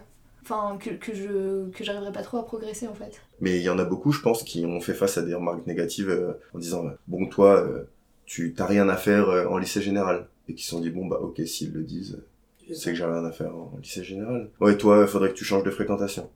enfin 0.44 0.77
que, 0.80 0.92
que 0.92 1.13
je 1.13 1.69
que 1.72 1.84
j'arriverai 1.84 2.13
pas 2.13 2.22
trop 2.22 2.38
à 2.38 2.45
progresser 2.45 2.88
en 2.88 2.94
fait. 2.94 3.22
Mais 3.42 3.57
il 3.57 3.63
y 3.63 3.69
en 3.69 3.77
a 3.77 3.84
beaucoup, 3.84 4.12
je 4.13 4.22
pense, 4.22 4.44
qui 4.44 4.66
ont 4.66 4.80
fait 4.80 4.94
face 4.94 5.18
à 5.18 5.22
des 5.24 5.34
remarques 5.34 5.68
négatives 5.68 6.10
euh, 6.10 6.34
en 6.54 6.60
disant 6.60 6.86
euh, 6.86 6.92
bon 7.07 7.25
toi, 7.27 7.57
euh, 7.57 7.84
tu 8.25 8.54
t'as 8.54 8.66
rien 8.66 8.88
à 8.88 8.95
faire 8.95 9.27
euh, 9.30 9.45
en 9.48 9.57
lycée 9.57 9.81
général 9.81 10.27
et 10.48 10.56
qui 10.56 10.63
se 10.63 10.69
sont 10.69 10.80
dit 10.80 10.89
bon 10.92 11.07
bah 11.07 11.19
ok 11.22 11.42
s'ils 11.45 11.74
le 11.74 11.84
disent, 11.84 12.13
euh, 12.16 12.25
c'est 12.73 12.91
que 12.91 12.97
j'ai 12.97 13.06
rien 13.06 13.23
à 13.25 13.31
faire 13.31 13.56
en 13.56 13.77
lycée 13.81 14.03
général. 14.03 14.50
Ouais 14.59 14.77
toi, 14.77 15.06
faudrait 15.07 15.29
que 15.29 15.35
tu 15.35 15.45
changes 15.45 15.63
de 15.63 15.71
fréquentation. 15.71 16.29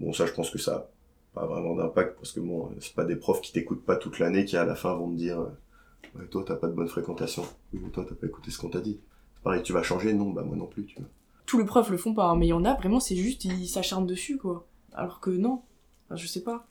Bon 0.00 0.12
ça 0.12 0.26
je 0.26 0.32
pense 0.32 0.50
que 0.50 0.58
ça 0.58 0.74
a 0.74 0.90
pas 1.34 1.46
vraiment 1.46 1.74
d'impact 1.74 2.16
parce 2.16 2.32
que 2.32 2.40
bon 2.40 2.70
c'est 2.80 2.94
pas 2.94 3.04
des 3.04 3.16
profs 3.16 3.40
qui 3.40 3.52
t'écoutent 3.52 3.84
pas 3.84 3.96
toute 3.96 4.18
l'année 4.18 4.44
qui 4.44 4.56
à 4.56 4.64
la 4.64 4.74
fin 4.74 4.94
vont 4.94 5.10
te 5.10 5.16
dire 5.16 5.40
euh, 5.40 6.18
ouais 6.18 6.26
toi 6.26 6.42
t'as 6.46 6.56
pas 6.56 6.68
de 6.68 6.72
bonne 6.72 6.88
fréquentation, 6.88 7.44
oui 7.72 7.80
mais 7.82 7.90
toi 7.90 8.04
t'as 8.08 8.14
pas 8.14 8.26
écouté 8.26 8.50
ce 8.50 8.58
qu'on 8.58 8.70
t'a 8.70 8.80
dit. 8.80 9.00
Pareil 9.44 9.62
tu 9.62 9.72
vas 9.72 9.82
changer 9.82 10.12
non 10.14 10.30
bah 10.30 10.42
moi 10.42 10.56
non 10.56 10.66
plus 10.66 10.86
tu 10.86 10.98
vois. 10.98 11.08
Tous 11.50 11.58
les 11.58 11.64
profs 11.64 11.90
le 11.90 11.96
font 11.96 12.14
pas, 12.14 12.26
hein, 12.26 12.36
mais 12.36 12.46
il 12.46 12.50
y 12.50 12.52
en 12.52 12.64
a 12.64 12.74
vraiment, 12.74 13.00
c'est 13.00 13.16
juste, 13.16 13.44
ils 13.44 13.66
s'acharnent 13.66 14.06
dessus, 14.06 14.36
quoi. 14.36 14.68
Alors 14.92 15.18
que 15.18 15.30
non. 15.30 15.62
Enfin, 16.06 16.14
je 16.14 16.28
sais 16.28 16.42
pas. 16.42 16.64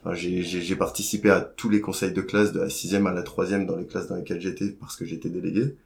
Enfin, 0.00 0.14
j'ai, 0.14 0.74
participé 0.74 1.30
à 1.30 1.40
tous 1.40 1.68
les 1.68 1.80
conseils 1.80 2.10
de 2.10 2.22
classe, 2.22 2.50
de 2.50 2.58
la 2.58 2.68
sixième 2.68 3.06
à 3.06 3.12
la 3.12 3.22
troisième, 3.22 3.66
dans 3.66 3.76
les 3.76 3.86
classes 3.86 4.08
dans 4.08 4.16
lesquelles 4.16 4.40
j'étais, 4.40 4.70
parce 4.70 4.96
que 4.96 5.04
j'étais 5.04 5.28
délégué. 5.28 5.76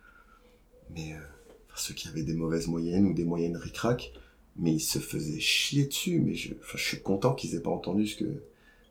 Mais 0.95 1.13
euh, 1.13 1.19
ceux 1.81 1.95
qui 1.95 2.09
avaient 2.09 2.23
des 2.23 2.35
mauvaises 2.35 2.69
moyennes 2.69 3.07
ou 3.07 3.15
des 3.15 3.25
moyennes 3.25 3.57
ric-rac, 3.57 4.13
mais 4.57 4.73
ils 4.73 4.81
se 4.81 4.99
faisaient 4.99 5.41
chier 5.41 5.87
dessus. 5.87 6.21
Mais 6.21 6.35
je, 6.35 6.55
enfin, 6.61 6.77
je 6.77 6.85
suis 6.85 7.01
content 7.01 7.35
qu'ils 7.35 7.55
aient 7.55 7.63
pas 7.63 7.71
entendu 7.71 8.07
ce 8.07 8.17
que, 8.17 8.43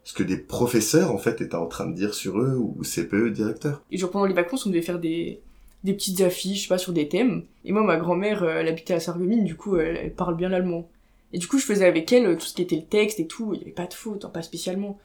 ce 0.03 0.13
que 0.13 0.23
des 0.23 0.37
professeurs, 0.37 1.11
en 1.11 1.17
fait, 1.17 1.41
étaient 1.41 1.55
en 1.55 1.67
train 1.67 1.87
de 1.87 1.95
dire 1.95 2.13
sur 2.13 2.39
eux, 2.39 2.57
ou 2.57 2.81
CPE 2.83 3.31
directeur. 3.31 3.83
Et 3.91 3.97
genre 3.97 4.11
pendant 4.11 4.25
les 4.25 4.33
vacances, 4.33 4.65
on 4.65 4.69
devait 4.69 4.81
faire 4.81 4.99
des, 4.99 5.41
des 5.83 5.93
petites 5.93 6.21
affiches, 6.21 6.57
je 6.57 6.63
sais 6.63 6.69
pas, 6.69 6.77
sur 6.77 6.93
des 6.93 7.07
thèmes. 7.07 7.45
Et 7.65 7.71
moi, 7.71 7.83
ma 7.83 7.97
grand-mère, 7.97 8.43
euh, 8.43 8.59
elle 8.59 8.67
habitait 8.67 8.93
à 8.93 8.99
Sarreguemines, 8.99 9.45
du 9.45 9.55
coup, 9.55 9.77
elle, 9.77 10.13
parle 10.13 10.35
bien 10.35 10.49
l'allemand. 10.49 10.89
Et 11.31 11.37
du 11.37 11.47
coup, 11.47 11.59
je 11.59 11.65
faisais 11.65 11.85
avec 11.85 12.11
elle 12.11 12.25
euh, 12.25 12.35
tout 12.35 12.45
ce 12.45 12.53
qui 12.53 12.61
était 12.61 12.75
le 12.75 12.85
texte 12.85 13.19
et 13.19 13.27
tout, 13.27 13.53
il 13.53 13.59
y 13.59 13.63
avait 13.63 13.71
pas 13.71 13.85
de 13.85 13.93
fautes, 13.93 14.25
hein, 14.25 14.29
pas 14.29 14.41
spécialement. 14.41 14.99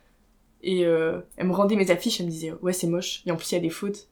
Et 0.62 0.86
euh, 0.86 1.20
elle 1.36 1.46
me 1.46 1.52
rendait 1.52 1.76
mes 1.76 1.90
affiches, 1.90 2.20
elle 2.20 2.26
me 2.26 2.30
disait, 2.30 2.52
ouais, 2.62 2.72
c'est 2.72 2.86
moche, 2.86 3.22
et 3.26 3.30
en 3.30 3.36
plus, 3.36 3.52
il 3.52 3.54
y 3.54 3.58
a 3.58 3.60
des 3.60 3.70
fautes. 3.70 4.08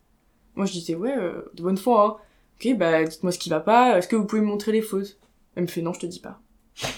Moi, 0.55 0.67
je 0.67 0.73
disais, 0.73 0.95
ouais, 0.95 1.17
euh, 1.17 1.41
de 1.55 1.63
bonne 1.63 1.79
foi, 1.79 2.07
hein. 2.07 2.25
Ok, 2.65 2.77
bah, 2.77 3.03
dites-moi 3.05 3.33
ce 3.33 3.39
qui 3.39 3.49
va 3.51 3.61
pas, 3.61 3.99
est-ce 3.99 4.07
que 4.09 4.15
vous 4.17 4.25
pouvez 4.27 4.41
me 4.43 4.47
montrer 4.47 4.71
les 4.73 4.83
fautes 4.83 5.19
Elle 5.57 5.65
me 5.65 5.69
fait, 5.69 5.83
non, 5.83 5.93
je 5.93 6.01
te 6.01 6.07
dis 6.07 6.21
pas. 6.21 6.41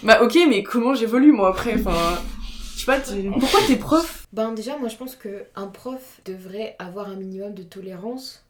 bah, 0.03 0.23
ok, 0.23 0.37
mais 0.49 0.63
comment 0.63 0.95
j'évolue, 0.95 1.33
moi, 1.33 1.49
après 1.51 1.75
Enfin, 1.75 2.19
je 2.75 2.81
sais 2.81 2.87
pas, 2.87 3.01
tu- 3.01 3.31
pourquoi 3.31 3.61
t'es 3.67 3.77
prof? 3.77 4.27
Ben 4.33 4.53
déjà, 4.53 4.77
moi 4.77 4.89
je 4.89 4.97
pense 4.97 5.15
que 5.17 5.45
un 5.55 5.69
prof 5.69 6.21
devrait 6.25 6.77
avoir 6.79 7.09
un 7.09 7.15
minimum 7.17 7.55
de 7.55 7.63
tolérance. 7.63 8.45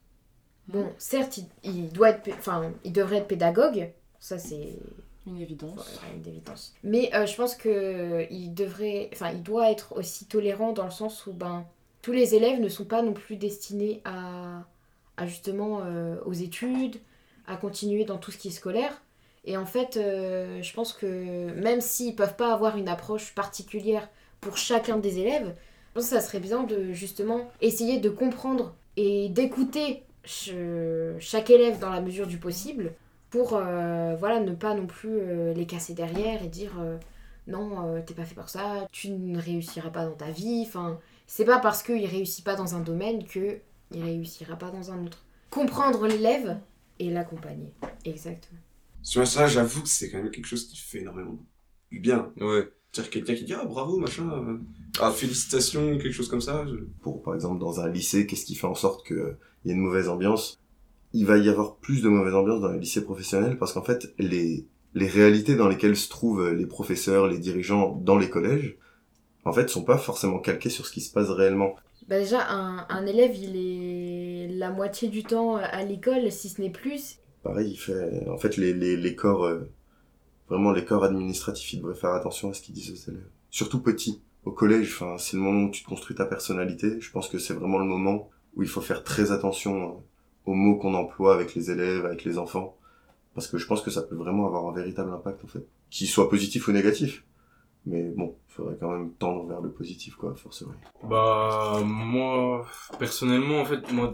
Bon, 0.67 0.87
certes, 0.97 1.37
il, 1.37 1.45
il 1.63 1.89
doit 1.93 2.09
être, 2.09 2.27
enfin, 2.39 2.71
il 2.83 2.91
devrait 2.91 3.17
être 3.17 3.27
pédagogue. 3.27 3.91
Ça 4.19 4.39
c'est 4.39 4.79
une 5.27 5.39
évidence. 5.39 5.99
une 6.15 6.27
évidence. 6.27 6.73
Mais 6.83 7.11
euh, 7.13 7.25
je 7.27 7.35
pense 7.35 7.55
que 7.55 8.25
il 8.31 8.53
devrait, 8.55 9.09
enfin, 9.13 9.29
il 9.31 9.43
doit 9.43 9.69
être 9.71 9.95
aussi 9.95 10.25
tolérant 10.25 10.73
dans 10.73 10.85
le 10.85 10.91
sens 10.91 11.27
où 11.27 11.33
ben 11.33 11.65
tous 12.01 12.11
les 12.11 12.33
élèves 12.35 12.59
ne 12.59 12.67
sont 12.69 12.85
pas 12.85 13.03
non 13.03 13.13
plus 13.13 13.35
destinés 13.35 14.01
à, 14.05 14.63
à 15.17 15.27
justement 15.27 15.81
euh, 15.83 16.15
aux 16.25 16.33
études, 16.33 16.97
à 17.47 17.57
continuer 17.57 18.05
dans 18.05 18.17
tout 18.17 18.31
ce 18.31 18.37
qui 18.37 18.49
est 18.49 18.51
scolaire. 18.51 19.01
Et 19.45 19.57
en 19.57 19.65
fait, 19.65 19.97
euh, 19.97 20.61
je 20.61 20.73
pense 20.73 20.93
que 20.93 21.51
même 21.53 21.81
s'ils 21.81 22.15
peuvent 22.15 22.35
pas 22.35 22.53
avoir 22.53 22.77
une 22.77 22.89
approche 22.89 23.33
particulière 23.35 24.09
pour 24.41 24.57
chacun 24.57 24.97
des 24.97 25.19
élèves, 25.19 25.55
je 25.89 25.93
pense 25.93 26.09
que 26.09 26.15
ça 26.15 26.21
serait 26.21 26.39
bien 26.39 26.63
de 26.63 26.91
justement 26.93 27.49
essayer 27.61 27.99
de 27.99 28.09
comprendre 28.09 28.75
et 28.97 29.29
d'écouter 29.29 30.03
ch- 30.25 30.55
chaque 31.19 31.49
élève 31.49 31.79
dans 31.79 31.89
la 31.89 32.01
mesure 32.01 32.27
du 32.27 32.37
possible 32.37 32.93
pour 33.29 33.55
euh, 33.55 34.15
voilà 34.17 34.39
ne 34.39 34.53
pas 34.53 34.73
non 34.73 34.87
plus 34.87 35.19
les 35.53 35.65
casser 35.65 35.93
derrière 35.93 36.43
et 36.43 36.47
dire 36.47 36.73
euh, 36.79 36.97
non 37.47 38.01
t'es 38.05 38.13
pas 38.13 38.25
fait 38.25 38.35
pour 38.35 38.49
ça 38.49 38.87
tu 38.91 39.09
ne 39.11 39.39
réussiras 39.39 39.89
pas 39.89 40.05
dans 40.05 40.13
ta 40.15 40.31
vie 40.31 40.63
enfin 40.67 40.99
c'est 41.27 41.45
pas 41.45 41.59
parce 41.59 41.83
qu'il 41.83 42.05
réussit 42.05 42.43
pas 42.45 42.55
dans 42.55 42.75
un 42.75 42.79
domaine 42.81 43.25
que 43.25 43.59
il 43.93 44.03
réussira 44.03 44.55
pas 44.57 44.71
dans 44.71 44.91
un 44.91 45.05
autre 45.05 45.23
comprendre 45.49 46.07
l'élève 46.07 46.59
et 46.99 47.09
l'accompagner 47.09 47.71
exactement 48.05 48.59
Sur 49.01 49.27
ça, 49.27 49.47
j'avoue 49.47 49.81
que 49.83 49.87
c'est 49.89 50.09
quand 50.09 50.17
même 50.17 50.31
quelque 50.31 50.47
chose 50.47 50.67
qui 50.67 50.77
fait 50.77 50.99
énormément 50.99 51.37
du 51.91 51.99
bien. 51.99 52.31
Ouais. 52.39 52.67
C'est-à-dire 52.91 53.11
quelqu'un 53.11 53.35
qui 53.35 53.43
dit 53.45 53.53
ah 53.53 53.65
bravo 53.65 53.97
machin, 53.97 54.29
euh, 54.31 54.57
ah 54.99 55.11
félicitations 55.11 55.97
quelque 55.97 56.13
chose 56.13 56.29
comme 56.29 56.41
ça. 56.41 56.65
je- 56.65 56.75
Pour, 57.01 57.21
par 57.21 57.35
exemple, 57.35 57.59
dans 57.59 57.79
un 57.81 57.89
lycée, 57.89 58.25
qu'est-ce 58.25 58.45
qui 58.45 58.55
fait 58.55 58.67
en 58.67 58.75
sorte 58.75 59.05
qu'il 59.05 59.37
y 59.65 59.69
ait 59.69 59.73
une 59.73 59.79
mauvaise 59.81 60.09
ambiance? 60.09 60.59
Il 61.13 61.25
va 61.25 61.37
y 61.37 61.49
avoir 61.49 61.77
plus 61.77 62.01
de 62.01 62.09
mauvaise 62.09 62.33
ambiance 62.35 62.61
dans 62.61 62.71
les 62.71 62.79
lycées 62.79 63.03
professionnels 63.03 63.57
parce 63.57 63.73
qu'en 63.73 63.83
fait, 63.83 64.13
les, 64.17 64.65
les 64.93 65.07
réalités 65.07 65.55
dans 65.55 65.67
lesquelles 65.67 65.95
se 65.97 66.09
trouvent 66.09 66.51
les 66.51 66.65
professeurs, 66.65 67.27
les 67.27 67.39
dirigeants 67.39 67.95
dans 68.03 68.17
les 68.17 68.29
collèges, 68.29 68.77
en 69.45 69.53
fait, 69.53 69.69
sont 69.69 69.83
pas 69.83 69.97
forcément 69.97 70.39
calquées 70.39 70.69
sur 70.69 70.85
ce 70.87 70.91
qui 70.91 71.01
se 71.01 71.11
passe 71.11 71.29
réellement. 71.29 71.75
Bah 72.07 72.19
déjà 72.19 72.49
un, 72.49 72.85
un 72.89 73.05
élève 73.05 73.35
il 73.35 73.55
est 73.55 74.47
la 74.55 74.69
moitié 74.69 75.09
du 75.09 75.23
temps 75.23 75.55
à 75.55 75.83
l'école 75.83 76.31
si 76.31 76.49
ce 76.49 76.61
n'est 76.61 76.69
plus 76.69 77.19
Pareil, 77.45 77.73
il 77.73 77.77
fait, 77.77 78.27
en 78.27 78.39
fait, 78.39 78.57
les, 78.57 78.73
les, 78.73 78.97
les 78.97 79.15
corps, 79.15 79.45
euh, 79.45 79.69
vraiment 80.49 80.71
les 80.71 80.83
corps 80.83 81.03
administratifs, 81.03 81.73
ils 81.73 81.77
devraient 81.77 81.93
faire 81.93 82.09
attention 82.09 82.49
à 82.49 82.55
ce 82.55 82.61
qu'ils 82.63 82.73
disent 82.73 82.89
aux 82.89 83.11
élèves. 83.11 83.29
Surtout 83.51 83.83
petits. 83.83 84.23
Au 84.45 84.51
collège, 84.51 84.99
c'est 85.19 85.37
le 85.37 85.43
moment 85.43 85.65
où 85.67 85.69
tu 85.69 85.83
te 85.83 85.87
construis 85.87 86.15
ta 86.15 86.25
personnalité. 86.25 86.99
Je 86.99 87.11
pense 87.11 87.29
que 87.29 87.37
c'est 87.37 87.53
vraiment 87.53 87.77
le 87.77 87.85
moment 87.85 88.31
où 88.55 88.63
il 88.63 88.67
faut 88.67 88.81
faire 88.81 89.03
très 89.03 89.31
attention 89.31 89.89
euh, 89.89 89.91
aux 90.47 90.55
mots 90.55 90.77
qu'on 90.77 90.95
emploie 90.95 91.35
avec 91.35 91.53
les 91.53 91.69
élèves, 91.69 92.03
avec 92.03 92.23
les 92.23 92.39
enfants. 92.39 92.75
Parce 93.35 93.45
que 93.47 93.59
je 93.59 93.67
pense 93.67 93.83
que 93.83 93.91
ça 93.91 94.01
peut 94.01 94.15
vraiment 94.15 94.47
avoir 94.47 94.65
un 94.65 94.73
véritable 94.73 95.11
impact, 95.11 95.43
en 95.43 95.47
fait. 95.47 95.67
Qu'il 95.91 96.07
soit 96.07 96.31
positif 96.31 96.67
ou 96.67 96.71
négatif. 96.71 97.25
Mais 97.85 98.09
bon, 98.09 98.35
il 98.49 98.53
faudrait 98.53 98.77
quand 98.79 98.89
même 98.89 99.11
le 99.61 99.71
positif, 99.71 100.15
quoi, 100.15 100.35
forcément. 100.35 100.73
Bah 101.03 101.81
moi 101.83 102.65
personnellement 102.99 103.61
en 103.61 103.65
fait 103.65 103.91
moi 103.91 104.13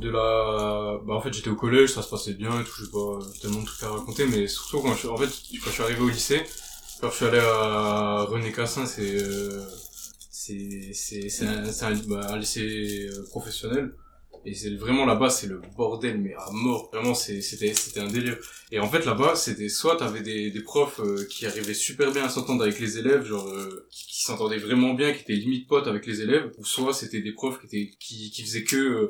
de 0.00 0.10
la 0.10 0.98
bah 1.06 1.14
en 1.14 1.20
fait 1.20 1.32
j'étais 1.32 1.50
au 1.50 1.56
collège 1.56 1.92
ça 1.92 2.02
se 2.02 2.10
passait 2.10 2.34
bien 2.34 2.60
et 2.60 2.64
tout 2.64 2.72
j'ai 2.80 2.90
pas 2.90 3.18
tellement 3.40 3.60
de 3.60 3.66
trucs 3.66 3.82
à 3.84 3.90
raconter 3.90 4.26
mais 4.26 4.48
surtout 4.48 4.80
quand 4.80 4.94
je 4.94 5.06
en 5.08 5.16
fait 5.16 5.26
quand 5.26 5.66
je 5.66 5.70
suis 5.70 5.82
arrivé 5.82 6.00
au 6.00 6.08
lycée 6.08 6.42
quand 7.00 7.10
je 7.10 7.14
suis 7.16 7.24
allé 7.26 7.38
à 7.38 8.22
René 8.24 8.50
Cassin 8.52 8.86
c'est 8.86 9.22
euh, 9.22 9.64
c'est 10.30 10.92
c'est 10.94 11.28
c'est 11.28 11.46
un, 11.46 11.94
bah, 12.08 12.26
un 12.30 12.38
lycée 12.38 13.08
euh, 13.08 13.24
professionnel 13.30 13.94
Et 14.46 14.54
c'est 14.54 14.74
vraiment 14.74 15.06
là-bas, 15.06 15.30
c'est 15.30 15.46
le 15.46 15.62
bordel, 15.76 16.18
mais 16.20 16.34
à 16.34 16.50
mort. 16.52 16.90
Vraiment, 16.92 17.14
c'était, 17.14 17.40
c'était 17.72 18.00
un 18.00 18.08
délire. 18.08 18.36
Et 18.70 18.78
en 18.78 18.88
fait, 18.88 19.04
là-bas, 19.06 19.36
c'était 19.36 19.70
soit 19.70 19.96
t'avais 19.96 20.20
des, 20.20 20.50
des 20.50 20.60
profs 20.62 21.00
euh, 21.00 21.26
qui 21.30 21.46
arrivaient 21.46 21.72
super 21.74 22.12
bien 22.12 22.24
à 22.24 22.28
s'entendre 22.28 22.62
avec 22.62 22.78
les 22.78 22.98
élèves, 22.98 23.24
genre 23.24 23.48
euh, 23.48 23.86
qui, 23.90 24.22
s'entendaient 24.22 24.58
vraiment 24.58 24.94
bien, 24.94 25.12
qui 25.12 25.22
étaient 25.22 25.32
limite 25.34 25.66
potes 25.66 25.86
avec 25.86 26.06
les 26.06 26.20
élèves, 26.20 26.50
ou 26.58 26.64
soit 26.64 26.92
c'était 26.92 27.20
des 27.20 27.32
profs 27.32 27.58
qui 27.60 27.66
étaient 27.66 27.90
qui, 27.98 28.30
qui 28.30 28.42
faisaient 28.42 28.64
que 28.64 28.76
euh, 28.76 29.08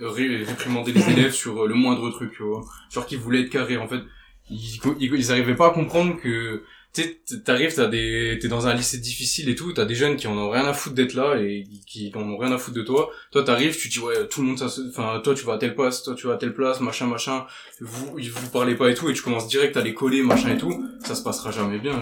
ré- 0.00 0.44
réprimander 0.44 0.92
les 0.92 1.08
élèves 1.10 1.32
sur 1.32 1.64
euh, 1.64 1.68
le 1.68 1.74
moindre 1.74 2.08
truc, 2.10 2.32
tu 2.36 2.42
vois. 2.44 2.64
Genre 2.90 3.06
qui 3.06 3.16
voulaient 3.16 3.42
être 3.42 3.50
carrés. 3.50 3.76
En 3.78 3.88
fait, 3.88 4.02
ils, 4.50 4.78
ils, 5.00 5.14
ils 5.14 5.32
arrivaient 5.32 5.56
pas 5.56 5.68
à 5.68 5.70
comprendre 5.70 6.16
que 6.20 6.62
tu 7.02 7.18
sais, 7.26 7.40
t'arrives, 7.44 7.74
t'as 7.74 7.86
des, 7.88 8.38
t'es 8.40 8.48
dans 8.48 8.66
un 8.66 8.74
lycée 8.74 8.98
difficile 8.98 9.48
et 9.48 9.54
tout, 9.54 9.72
t'as 9.72 9.84
des 9.84 9.94
jeunes 9.94 10.16
qui 10.16 10.26
en 10.26 10.36
ont 10.36 10.50
rien 10.50 10.64
à 10.64 10.72
foutre 10.72 10.94
d'être 10.94 11.14
là 11.14 11.36
et 11.36 11.64
qui 11.86 12.10
en 12.14 12.22
ont 12.22 12.36
rien 12.36 12.50
à 12.52 12.58
foutre 12.58 12.76
de 12.76 12.82
toi. 12.82 13.10
Toi, 13.30 13.44
t'arrives, 13.44 13.76
tu 13.76 13.88
dis 13.88 13.98
ouais, 14.00 14.26
tout 14.28 14.40
le 14.40 14.48
monde, 14.48 14.58
ça, 14.58 14.68
se- 14.68 14.80
enfin, 14.88 15.20
toi, 15.22 15.34
tu 15.34 15.44
vas 15.44 15.54
à 15.54 15.58
telle 15.58 15.74
place, 15.74 16.02
toi, 16.02 16.14
tu 16.14 16.26
vas 16.26 16.34
à 16.34 16.36
telle 16.36 16.54
place, 16.54 16.80
machin, 16.80 17.06
machin. 17.06 17.46
Vous, 17.80 18.18
ils 18.18 18.30
vous 18.30 18.48
parlez 18.50 18.74
pas 18.74 18.90
et 18.90 18.94
tout, 18.94 19.08
et 19.10 19.12
tu 19.12 19.22
commences 19.22 19.48
direct 19.48 19.76
à 19.76 19.82
les 19.82 19.94
coller, 19.94 20.22
machin 20.22 20.54
et 20.54 20.58
tout. 20.58 20.84
Ça 21.04 21.14
se 21.14 21.22
passera 21.22 21.50
jamais 21.50 21.78
bien. 21.78 22.00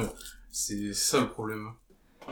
C'est 0.51 0.93
ça 0.95 1.21
le 1.21 1.29
problème. 1.29 1.69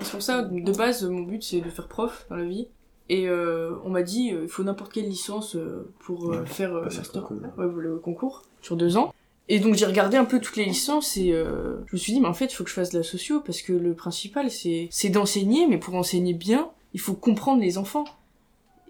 C'est 0.00 0.12
pour 0.12 0.22
ça, 0.22 0.42
de 0.42 0.72
base, 0.72 1.02
mon 1.04 1.22
but 1.22 1.42
c'est 1.42 1.60
de 1.60 1.68
faire 1.68 1.88
prof 1.88 2.24
dans 2.30 2.36
la 2.36 2.44
vie. 2.44 2.68
Et 3.08 3.28
euh, 3.28 3.72
on 3.84 3.90
m'a 3.90 4.02
dit, 4.02 4.30
euh, 4.32 4.44
il 4.44 4.48
faut 4.48 4.62
n'importe 4.62 4.92
quelle 4.92 5.06
licence 5.08 5.56
euh, 5.56 5.92
pour 6.00 6.32
euh, 6.32 6.40
Ouais, 6.40 6.46
faire 6.46 6.74
euh, 6.74 6.84
master, 6.84 7.24
concours. 7.24 7.38
ouais, 7.58 7.66
le 7.82 7.96
concours 7.98 8.42
sur 8.62 8.76
deux 8.76 8.96
ans. 8.96 9.12
Et 9.48 9.58
donc 9.58 9.74
j'ai 9.74 9.86
regardé 9.86 10.16
un 10.16 10.24
peu 10.24 10.40
toutes 10.40 10.56
les 10.56 10.64
licences 10.64 11.16
et 11.16 11.32
euh, 11.32 11.84
je 11.86 11.96
me 11.96 11.98
suis 11.98 12.12
dit, 12.12 12.20
mais 12.20 12.28
en 12.28 12.34
fait, 12.34 12.46
il 12.46 12.54
faut 12.54 12.64
que 12.64 12.70
je 12.70 12.74
fasse 12.74 12.90
de 12.90 12.98
la 12.98 13.04
socio 13.04 13.40
parce 13.40 13.60
que 13.60 13.72
le 13.72 13.94
principal 13.94 14.50
c'est 14.50 14.88
c'est 14.90 15.08
d'enseigner, 15.08 15.66
mais 15.66 15.78
pour 15.78 15.94
enseigner 15.94 16.34
bien, 16.34 16.70
il 16.94 17.00
faut 17.00 17.14
comprendre 17.14 17.60
les 17.60 17.78
enfants. 17.78 18.04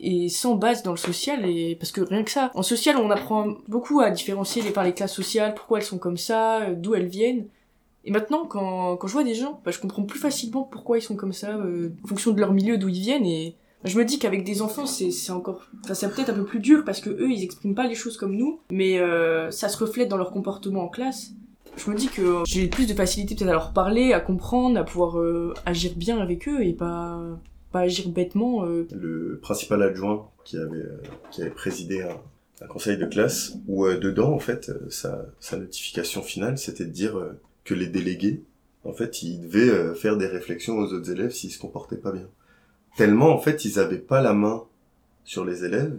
Et 0.04 0.28
sans 0.28 0.56
base 0.56 0.82
dans 0.82 0.90
le 0.90 0.96
social, 0.96 1.48
et 1.48 1.76
parce 1.76 1.92
que 1.92 2.00
rien 2.00 2.24
que 2.24 2.30
ça, 2.30 2.50
en 2.54 2.62
social, 2.62 2.96
on 2.96 3.10
apprend 3.10 3.54
beaucoup 3.68 4.00
à 4.00 4.10
différencier 4.10 4.60
les, 4.60 4.70
par 4.70 4.82
les 4.82 4.94
classes 4.94 5.14
sociales, 5.14 5.54
pourquoi 5.54 5.78
elles 5.78 5.84
sont 5.84 5.98
comme 5.98 6.16
ça, 6.16 6.62
euh, 6.62 6.74
d'où 6.74 6.96
elles 6.96 7.06
viennent. 7.06 7.46
Et 8.04 8.10
maintenant, 8.10 8.44
quand, 8.46 8.96
quand 8.96 9.06
je 9.06 9.12
vois 9.12 9.22
des 9.22 9.36
gens, 9.36 9.60
bah, 9.64 9.70
je 9.70 9.78
comprends 9.78 10.02
plus 10.02 10.18
facilement 10.18 10.64
pourquoi 10.64 10.98
ils 10.98 11.02
sont 11.02 11.14
comme 11.14 11.32
ça, 11.32 11.50
euh, 11.50 11.90
en 12.04 12.08
fonction 12.08 12.32
de 12.32 12.40
leur 12.40 12.52
milieu, 12.52 12.78
d'où 12.78 12.88
ils 12.88 13.00
viennent. 13.00 13.26
Et 13.26 13.54
je 13.84 13.98
me 13.98 14.04
dis 14.04 14.18
qu'avec 14.18 14.44
des 14.44 14.62
enfants, 14.62 14.86
c'est 14.86 15.32
encore, 15.32 15.66
enfin, 15.84 15.94
c'est 15.94 16.08
peut-être 16.14 16.30
un 16.30 16.34
peu 16.34 16.44
plus 16.44 16.60
dur 16.60 16.84
parce 16.84 17.00
que 17.00 17.10
eux, 17.10 17.30
ils 17.30 17.42
expriment 17.42 17.74
pas 17.74 17.86
les 17.86 17.94
choses 17.94 18.16
comme 18.16 18.36
nous, 18.36 18.60
mais 18.70 18.98
euh, 18.98 19.50
ça 19.50 19.68
se 19.68 19.78
reflète 19.78 20.08
dans 20.08 20.16
leur 20.16 20.30
comportement 20.30 20.84
en 20.84 20.88
classe. 20.88 21.32
Je 21.76 21.90
me 21.90 21.96
dis 21.96 22.08
que 22.08 22.42
j'ai 22.46 22.68
plus 22.68 22.86
de 22.86 22.92
facilité 22.92 23.34
peut-être 23.34 23.48
à 23.48 23.52
leur 23.52 23.72
parler, 23.72 24.12
à 24.12 24.20
comprendre, 24.20 24.78
à 24.78 24.84
pouvoir 24.84 25.18
euh, 25.18 25.54
agir 25.64 25.92
bien 25.96 26.18
avec 26.18 26.46
eux 26.48 26.62
et 26.62 26.74
pas 26.74 27.18
pas 27.72 27.80
agir 27.80 28.08
bêtement. 28.10 28.64
euh. 28.66 28.86
le 28.92 29.38
principal 29.42 29.82
adjoint 29.82 30.28
qui 30.44 30.56
avait, 30.58 30.76
euh, 30.76 31.02
qui 31.30 31.42
avait 31.42 31.50
présidé 31.50 32.02
un, 32.02 32.18
conseil 32.68 32.96
de 32.96 33.06
classe 33.06 33.54
où 33.66 33.86
euh, 33.86 33.98
dedans 33.98 34.32
en 34.32 34.38
fait 34.38 34.68
euh, 34.68 34.88
sa, 34.88 35.26
sa 35.40 35.56
notification 35.56 36.22
finale 36.22 36.58
c'était 36.58 36.84
de 36.84 36.90
dire 36.90 37.18
que 37.64 37.74
les 37.74 37.88
délégués 37.88 38.44
en 38.84 38.92
fait 38.92 39.22
ils 39.24 39.40
devaient 39.40 39.96
faire 39.96 40.16
des 40.16 40.28
réflexions 40.28 40.78
aux 40.78 40.92
autres 40.92 41.10
élèves 41.10 41.32
s'ils 41.32 41.50
se 41.50 41.58
comportaient 41.58 41.96
pas 41.96 42.12
bien 42.12 42.28
tellement 42.96 43.30
en 43.34 43.38
fait 43.38 43.64
ils 43.64 43.78
avaient 43.78 43.98
pas 43.98 44.20
la 44.22 44.32
main 44.32 44.64
sur 45.24 45.44
les 45.44 45.64
élèves 45.64 45.98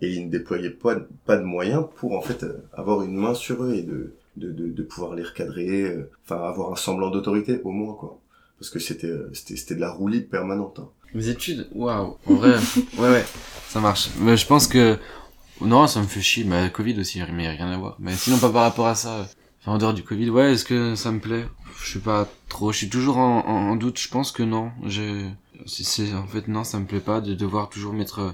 et 0.00 0.10
ils 0.12 0.26
ne 0.26 0.30
déployaient 0.30 0.70
pas, 0.70 0.96
pas 1.26 1.36
de 1.36 1.44
moyens 1.44 1.84
pour 1.96 2.16
en 2.16 2.22
fait 2.22 2.42
euh, 2.44 2.64
avoir 2.72 3.02
une 3.02 3.14
main 3.16 3.34
sur 3.34 3.64
eux 3.64 3.74
et 3.74 3.82
de 3.82 4.14
de, 4.36 4.50
de, 4.50 4.68
de 4.68 4.82
pouvoir 4.82 5.14
les 5.14 5.22
recadrer 5.22 5.82
euh, 5.82 6.10
enfin 6.24 6.42
avoir 6.42 6.72
un 6.72 6.76
semblant 6.76 7.10
d'autorité 7.10 7.60
au 7.64 7.70
moins 7.70 7.94
quoi 7.94 8.18
parce 8.58 8.70
que 8.70 8.78
c'était 8.78 9.08
euh, 9.08 9.30
c'était 9.34 9.56
c'était 9.56 9.74
de 9.74 9.80
la 9.80 9.90
roue 9.90 10.08
libre 10.08 10.28
permanente 10.30 10.78
hein. 10.80 10.88
Mes 11.14 11.28
études, 11.28 11.68
waouh, 11.74 12.16
en 12.26 12.34
vrai, 12.34 12.54
ouais, 12.98 13.10
ouais, 13.10 13.24
ça 13.68 13.80
marche. 13.80 14.08
Mais 14.20 14.38
je 14.38 14.46
pense 14.46 14.66
que, 14.66 14.96
non, 15.60 15.86
ça 15.86 16.00
me 16.00 16.06
fait 16.06 16.22
chier, 16.22 16.44
mais 16.44 16.70
Covid 16.70 16.98
aussi, 17.00 17.20
mais 17.34 17.50
rien 17.50 17.70
à 17.70 17.76
voir. 17.76 17.96
Mais 17.98 18.14
sinon, 18.14 18.38
pas 18.38 18.48
par 18.48 18.62
rapport 18.62 18.86
à 18.86 18.94
ça, 18.94 19.18
euh, 19.18 19.24
enfin, 19.60 19.72
en 19.72 19.76
dehors 19.78 19.92
du 19.92 20.02
Covid, 20.02 20.30
ouais, 20.30 20.54
est-ce 20.54 20.64
que 20.64 20.94
ça 20.94 21.12
me 21.12 21.20
plaît? 21.20 21.44
Je 21.84 21.92
sais 21.92 21.98
pas 21.98 22.26
trop, 22.48 22.72
je 22.72 22.78
suis 22.78 22.88
toujours 22.88 23.18
en, 23.18 23.40
en, 23.46 23.68
en 23.72 23.76
doute, 23.76 24.00
je 24.00 24.08
pense 24.08 24.32
que 24.32 24.42
non. 24.42 24.70
Je, 24.86 25.28
c'est, 25.66 26.12
en 26.14 26.26
fait, 26.26 26.48
non, 26.48 26.64
ça 26.64 26.78
me 26.78 26.86
plaît 26.86 27.00
pas 27.00 27.20
de 27.20 27.34
devoir 27.34 27.68
toujours 27.68 27.92
mettre 27.92 28.18
euh, 28.20 28.30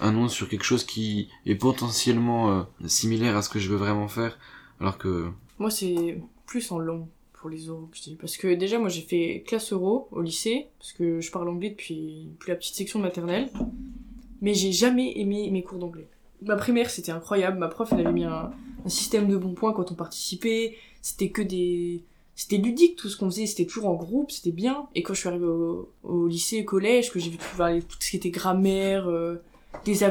un 0.00 0.12
nom 0.12 0.28
sur 0.28 0.48
quelque 0.48 0.64
chose 0.64 0.84
qui 0.84 1.28
est 1.46 1.54
potentiellement 1.54 2.50
euh, 2.50 2.62
similaire 2.86 3.36
à 3.36 3.42
ce 3.42 3.48
que 3.48 3.58
je 3.58 3.70
veux 3.70 3.76
vraiment 3.76 4.08
faire, 4.08 4.38
alors 4.80 4.98
que, 4.98 5.30
Moi, 5.58 5.70
c'est 5.70 6.20
plus 6.46 6.70
en 6.72 6.78
long 6.78 7.08
pour 7.32 7.50
les 7.50 7.58
dis. 7.58 8.16
Parce 8.18 8.36
que 8.36 8.54
déjà, 8.54 8.78
moi, 8.78 8.88
j'ai 8.88 9.02
fait 9.02 9.44
classe 9.46 9.72
euro 9.72 10.08
au 10.12 10.22
lycée, 10.22 10.68
parce 10.78 10.92
que 10.92 11.20
je 11.20 11.30
parle 11.30 11.48
anglais 11.48 11.70
depuis, 11.70 12.28
depuis 12.32 12.50
la 12.50 12.56
petite 12.56 12.74
section 12.74 12.98
maternelle. 12.98 13.50
Mais 14.40 14.54
j'ai 14.54 14.72
jamais 14.72 15.18
aimé 15.18 15.50
mes 15.50 15.62
cours 15.62 15.78
d'anglais. 15.78 16.08
Ma 16.42 16.56
primaire, 16.56 16.90
c'était 16.90 17.12
incroyable. 17.12 17.58
Ma 17.58 17.68
prof, 17.68 17.90
elle 17.92 18.00
avait 18.00 18.12
mis 18.12 18.24
un 18.24 18.50
système 18.86 19.28
de 19.28 19.36
bons 19.36 19.54
points 19.54 19.72
quand 19.72 19.90
on 19.92 19.94
participait. 19.94 20.76
C'était 21.00 21.30
que 21.30 21.42
des... 21.42 22.02
C'était 22.36 22.56
ludique 22.56 22.96
tout 22.96 23.08
ce 23.08 23.16
qu'on 23.16 23.30
faisait, 23.30 23.46
c'était 23.46 23.64
toujours 23.64 23.88
en 23.88 23.94
groupe, 23.94 24.30
c'était 24.30 24.50
bien. 24.50 24.88
Et 24.94 25.02
quand 25.02 25.14
je 25.14 25.20
suis 25.20 25.28
arrivée 25.28 25.46
au, 25.46 26.26
lycée, 26.26 26.62
au 26.62 26.64
collège, 26.64 27.12
que 27.12 27.20
j'ai 27.20 27.30
vu 27.30 27.38
tout, 27.38 27.96
ce 28.00 28.10
qui 28.10 28.16
était 28.16 28.30
grammaire, 28.30 29.08
euh, 29.08 29.42
des, 29.84 30.04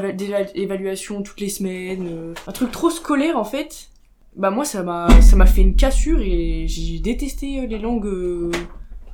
évaluations 0.54 1.22
toutes 1.22 1.40
les 1.40 1.48
semaines, 1.48 2.08
euh, 2.10 2.34
un 2.46 2.52
truc 2.52 2.70
trop 2.70 2.90
scolaire 2.90 3.38
en 3.38 3.44
fait, 3.44 3.90
bah 4.36 4.50
moi 4.50 4.64
ça 4.64 4.82
m'a 4.82 5.08
ça 5.20 5.36
m'a 5.36 5.46
fait 5.46 5.62
une 5.62 5.76
cassure 5.76 6.20
et 6.20 6.66
j'ai 6.66 6.98
détesté 6.98 7.60
euh, 7.60 7.66
les 7.66 7.78
langues 7.78 8.06
euh, 8.06 8.50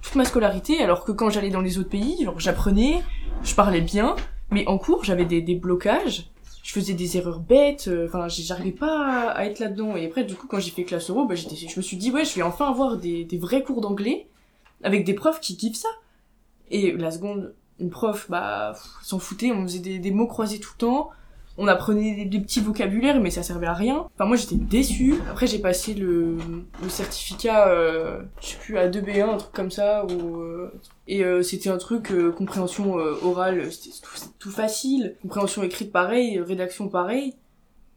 toute 0.00 0.14
ma 0.14 0.24
scolarité 0.24 0.82
alors 0.82 1.04
que 1.04 1.12
quand 1.12 1.28
j'allais 1.28 1.50
dans 1.50 1.60
les 1.60 1.78
autres 1.78 1.90
pays 1.90 2.26
j'apprenais 2.38 3.02
je 3.42 3.54
parlais 3.54 3.82
bien 3.82 4.16
mais 4.50 4.66
en 4.66 4.78
cours 4.78 5.04
j'avais 5.04 5.26
des, 5.26 5.42
des 5.42 5.54
blocages 5.54 6.30
je 6.62 6.72
faisais 6.72 6.94
des 6.94 7.16
erreurs 7.16 7.40
bêtes 7.40 7.88
euh, 7.88 8.06
enfin 8.06 8.28
j'arrivais 8.28 8.72
pas 8.72 9.30
à, 9.30 9.46
être 9.46 9.58
là 9.60 9.68
dedans 9.68 9.96
et 9.96 10.06
après 10.06 10.24
du 10.24 10.34
coup 10.34 10.46
quand 10.46 10.60
j'ai 10.60 10.70
fait 10.70 10.84
classe 10.84 11.10
euro 11.10 11.24
bah 11.24 11.34
j'étais 11.34 11.56
je 11.56 11.76
me 11.76 11.82
suis 11.82 11.96
dit 11.96 12.10
ouais 12.10 12.24
je 12.24 12.34
vais 12.34 12.42
enfin 12.42 12.68
avoir 12.68 12.96
des, 12.96 13.24
des 13.24 13.38
vrais 13.38 13.62
cours 13.62 13.80
d'anglais 13.80 14.28
avec 14.82 15.04
des 15.04 15.14
profs 15.14 15.40
qui 15.40 15.56
kiffent 15.56 15.76
ça. 15.76 15.88
Et 16.70 16.92
la 16.92 17.10
seconde 17.10 17.54
une 17.78 17.90
prof 17.90 18.26
bah 18.30 18.74
s'en 19.02 19.18
foutait 19.18 19.52
on 19.52 19.62
faisait 19.62 19.78
des, 19.78 19.98
des 19.98 20.10
mots 20.10 20.26
croisés 20.26 20.60
tout 20.60 20.70
le 20.74 20.78
temps 20.78 21.10
on 21.58 21.66
apprenait 21.66 22.14
des, 22.14 22.24
des 22.24 22.40
petits 22.40 22.60
vocabulaires, 22.60 23.20
mais 23.20 23.30
ça 23.30 23.42
servait 23.42 23.66
à 23.66 23.74
rien. 23.74 24.06
Enfin, 24.14 24.24
moi, 24.24 24.36
j'étais 24.36 24.56
déçue. 24.56 25.16
Après, 25.30 25.46
j'ai 25.46 25.58
passé 25.58 25.94
le, 25.94 26.36
le 26.82 26.88
certificat, 26.88 27.68
euh, 27.68 28.22
je 28.40 28.48
sais 28.48 28.56
plus, 28.56 28.78
à 28.78 28.88
2B1, 28.88 29.28
un 29.30 29.36
truc 29.36 29.52
comme 29.52 29.70
ça, 29.70 30.06
ou, 30.06 30.40
euh, 30.40 30.72
et 31.06 31.24
euh, 31.24 31.42
c'était 31.42 31.68
un 31.70 31.76
truc, 31.78 32.12
euh, 32.12 32.30
compréhension 32.30 32.98
euh, 32.98 33.14
orale, 33.22 33.70
c'était 33.72 33.90
tout, 34.00 34.10
c'était 34.14 34.32
tout 34.38 34.50
facile. 34.50 35.16
Compréhension 35.22 35.62
écrite, 35.62 35.92
pareil, 35.92 36.40
rédaction, 36.40 36.88
pareil. 36.88 37.34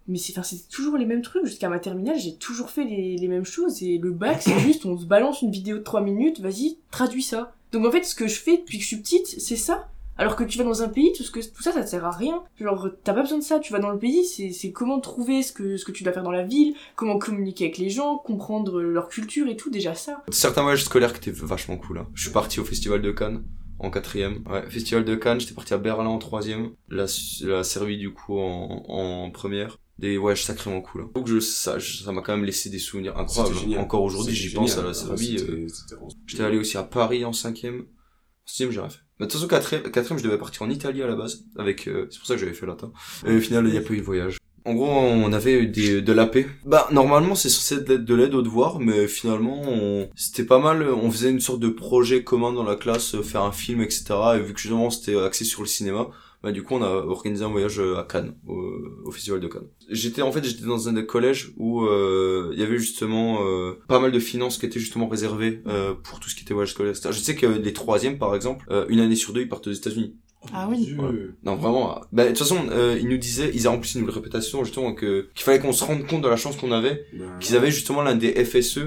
Mais 0.07 0.17
c'est, 0.17 0.33
enfin, 0.33 0.43
c'était 0.43 0.67
toujours 0.69 0.97
les 0.97 1.05
mêmes 1.05 1.21
trucs. 1.21 1.45
Jusqu'à 1.45 1.69
ma 1.69 1.79
terminale, 1.79 2.17
j'ai 2.17 2.35
toujours 2.35 2.69
fait 2.69 2.83
les, 2.83 3.15
les 3.15 3.27
mêmes 3.27 3.45
choses. 3.45 3.81
Et 3.83 3.97
le 3.97 4.11
bac, 4.11 4.41
c'est 4.41 4.59
juste, 4.59 4.85
on 4.85 4.97
se 4.97 5.05
balance 5.05 5.41
une 5.41 5.51
vidéo 5.51 5.77
de 5.77 5.83
3 5.83 6.01
minutes, 6.01 6.41
vas-y, 6.41 6.77
traduis 6.91 7.23
ça. 7.23 7.53
Donc 7.71 7.85
en 7.85 7.91
fait, 7.91 8.03
ce 8.03 8.13
que 8.15 8.27
je 8.27 8.35
fais 8.39 8.57
depuis 8.57 8.77
que 8.77 8.83
je 8.83 8.87
suis 8.87 8.97
petite, 8.97 9.27
c'est 9.27 9.55
ça. 9.55 9.87
Alors 10.17 10.35
que 10.35 10.43
tu 10.43 10.57
vas 10.59 10.63
dans 10.63 10.83
un 10.83 10.89
pays, 10.89 11.11
tout, 11.15 11.23
ce 11.23 11.31
que, 11.31 11.39
tout 11.39 11.63
ça, 11.63 11.71
ça 11.71 11.83
te 11.83 11.89
sert 11.89 12.05
à 12.05 12.11
rien. 12.11 12.43
Genre, 12.59 12.87
t'as 13.03 13.13
pas 13.13 13.21
besoin 13.21 13.39
de 13.39 13.43
ça. 13.43 13.59
Tu 13.59 13.73
vas 13.73 13.79
dans 13.79 13.89
le 13.89 13.97
pays, 13.97 14.25
c'est, 14.25 14.51
c'est 14.51 14.71
comment 14.71 14.99
trouver 14.99 15.41
ce 15.41 15.51
que, 15.51 15.75
ce 15.77 15.85
que 15.85 15.91
tu 15.91 16.03
dois 16.03 16.13
faire 16.13 16.21
dans 16.23 16.31
la 16.31 16.43
ville, 16.43 16.75
comment 16.95 17.17
communiquer 17.17 17.65
avec 17.65 17.77
les 17.79 17.89
gens, 17.89 18.17
comprendre 18.17 18.81
leur 18.81 19.09
culture 19.09 19.47
et 19.47 19.55
tout, 19.57 19.69
déjà 19.71 19.95
ça. 19.95 20.23
Certains 20.31 20.61
voyages 20.61 20.83
scolaires 20.85 21.13
qui 21.19 21.29
étaient 21.29 21.39
vachement 21.45 21.77
cool. 21.77 21.97
Hein. 21.99 22.07
Je 22.13 22.23
suis 22.23 22.31
parti 22.31 22.59
au 22.59 22.63
Festival 22.65 23.01
de 23.01 23.11
Cannes 23.11 23.43
en 23.79 23.89
quatrième. 23.89 24.43
Ouais, 24.47 24.69
Festival 24.69 25.03
de 25.03 25.15
Cannes, 25.15 25.39
j'étais 25.39 25.55
parti 25.55 25.73
à 25.73 25.77
Berlin 25.79 26.09
en 26.09 26.19
troisième. 26.19 26.71
La, 26.89 27.05
la 27.41 27.63
Serbie 27.63 27.97
du 27.97 28.13
coup 28.13 28.37
en, 28.39 28.83
en 28.87 29.31
première. 29.31 29.77
Des 29.99 30.17
voyages 30.17 30.43
sacrément 30.43 30.81
cool. 30.81 31.03
Hein. 31.03 31.09
Faut 31.15 31.21
que 31.23 31.29
je 31.29 31.39
sache, 31.39 32.03
ça 32.03 32.11
m'a 32.11 32.21
quand 32.21 32.35
même 32.35 32.45
laissé 32.45 32.69
des 32.69 32.79
souvenirs 32.79 33.15
incroyables. 33.17 33.55
Génial. 33.55 33.79
Encore 33.81 34.03
aujourd'hui, 34.03 34.33
j'y 34.33 34.53
pense 34.53 34.77
à 34.77 34.81
la 34.83 34.93
Serbie. 34.93 35.37
C'était- 35.39 35.51
euh, 35.51 35.97
J'étais 36.25 36.43
allé 36.43 36.57
aussi 36.57 36.77
à 36.77 36.83
Paris 36.83 37.23
en 37.25 37.31
cinquième. 37.33 37.85
Sixième, 38.45 38.71
j'ai 38.71 38.79
rien 38.79 38.89
fait. 38.89 38.99
Mais 39.23 39.27
de 39.27 39.31
toute 39.31 39.49
façon, 39.49 39.89
quatrième, 39.89 40.19
je 40.19 40.23
devais 40.25 40.37
partir 40.37 40.63
en 40.63 40.69
Italie 40.69 41.01
à 41.01 41.07
la 41.07 41.15
base. 41.15 41.45
Avec, 41.57 41.87
euh, 41.87 42.07
c'est 42.11 42.17
pour 42.17 42.27
ça 42.27 42.33
que 42.33 42.41
j'avais 42.41 42.51
fait 42.51 42.65
latin. 42.65 42.91
Et 43.25 43.37
au 43.37 43.39
final, 43.39 43.65
il 43.67 43.71
n'y 43.71 43.77
a 43.77 43.81
pas 43.81 43.93
eu 43.93 43.99
de 43.99 44.03
voyage. 44.03 44.37
En 44.65 44.73
gros, 44.73 44.89
on 44.89 45.31
avait 45.31 45.65
des, 45.65 46.01
de 46.01 46.11
la 46.11 46.25
paix. 46.25 46.45
Bah, 46.65 46.89
normalement, 46.91 47.33
c'est 47.33 47.47
censé 47.47 47.75
être 47.75 48.03
de 48.03 48.15
l'aide 48.15 48.35
aux 48.35 48.41
devoirs, 48.41 48.81
mais 48.81 49.07
finalement, 49.07 49.61
c'était 50.17 50.43
pas 50.43 50.59
mal. 50.59 50.83
On 50.89 51.09
faisait 51.09 51.29
une 51.29 51.39
sorte 51.39 51.61
de 51.61 51.69
projet 51.69 52.25
commun 52.25 52.51
dans 52.51 52.65
la 52.65 52.75
classe, 52.75 53.21
faire 53.21 53.43
un 53.43 53.53
film, 53.53 53.81
etc. 53.81 54.03
Et 54.35 54.39
vu 54.39 54.53
que 54.53 54.59
justement, 54.59 54.89
c'était 54.89 55.17
axé 55.17 55.45
sur 55.45 55.61
le 55.61 55.67
cinéma, 55.67 56.09
bah, 56.43 56.51
du 56.51 56.61
coup, 56.61 56.75
on 56.75 56.81
a 56.83 56.89
organisé 56.89 57.43
un 57.45 57.49
voyage 57.49 57.79
euh, 57.79 57.97
à 57.97 58.03
Cannes, 58.03 58.35
au, 58.45 58.61
au 59.05 59.11
Festival 59.11 59.39
de 59.39 59.47
Cannes. 59.47 59.67
J'étais, 59.89 60.21
en 60.21 60.31
fait, 60.31 60.43
j'étais 60.43 60.65
dans 60.65 60.89
un 60.89 60.93
des 60.93 61.05
collèges 61.05 61.53
où, 61.57 61.85
euh, 61.85 62.51
il 62.53 62.59
y 62.59 62.63
avait 62.63 62.77
justement, 62.77 63.39
euh, 63.47 63.79
pas 63.87 63.99
mal 63.99 64.11
de 64.11 64.19
finances 64.19 64.57
qui 64.57 64.65
étaient 64.65 64.79
justement 64.79 65.07
réservées, 65.07 65.61
euh, 65.67 65.93
pour 65.93 66.19
tout 66.19 66.29
ce 66.29 66.35
qui 66.35 66.43
était 66.43 66.53
voyage 66.53 66.71
scolaire, 66.71 66.91
etc. 66.91 67.09
Je 67.11 67.19
sais 67.19 67.35
que 67.35 67.45
les 67.45 67.73
troisièmes, 67.73 68.17
par 68.17 68.35
exemple, 68.35 68.65
euh, 68.69 68.85
une 68.89 68.99
année 68.99 69.15
sur 69.15 69.31
deux, 69.33 69.41
ils 69.41 69.49
partent 69.49 69.67
aux 69.67 69.71
États-Unis. 69.71 70.15
Ah 70.53 70.67
oui. 70.69 70.93
Ouais. 70.99 71.29
Non, 71.45 71.55
vraiment. 71.55 72.01
Bah, 72.11 72.23
de 72.25 72.29
toute 72.29 72.39
façon, 72.39 72.57
euh, 72.71 72.97
ils 72.99 73.07
nous 73.07 73.17
disaient, 73.17 73.49
ils 73.53 73.67
en 73.69 73.79
plus, 73.79 73.95
ils 73.95 74.01
nous 74.01 74.07
le 74.07 74.11
répétaient 74.11 74.41
souvent, 74.41 74.65
justement, 74.65 74.93
que, 74.93 75.29
qu'il 75.33 75.43
fallait 75.45 75.59
qu'on 75.59 75.71
se 75.71 75.85
rende 75.85 76.05
compte 76.05 76.21
de 76.21 76.27
la 76.27 76.35
chance 76.35 76.57
qu'on 76.57 76.73
avait, 76.73 77.05
qu'ils 77.39 77.55
avaient 77.55 77.71
justement 77.71 78.01
l'un 78.01 78.15
des 78.15 78.43
FSE 78.43 78.79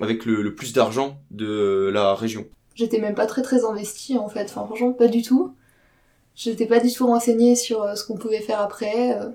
avec 0.00 0.26
le, 0.26 0.42
le 0.42 0.54
plus 0.54 0.72
d'argent 0.72 1.20
de 1.30 1.90
la 1.94 2.14
région. 2.16 2.46
J'étais 2.74 3.00
même 3.00 3.14
pas 3.14 3.24
très 3.24 3.40
très 3.40 3.64
investie 3.64 4.18
en 4.18 4.28
fait, 4.28 4.44
enfin 4.44 4.66
franchement 4.66 4.92
pas 4.92 5.08
du 5.08 5.22
tout. 5.22 5.54
J'étais 6.36 6.66
pas 6.66 6.78
du 6.80 6.92
tout 6.92 7.06
renseignée 7.06 7.56
sur 7.56 7.82
euh, 7.82 7.94
ce 7.96 8.04
qu'on 8.06 8.16
pouvait 8.16 8.40
faire 8.40 8.60
après. 8.60 9.18
euh. 9.20 9.30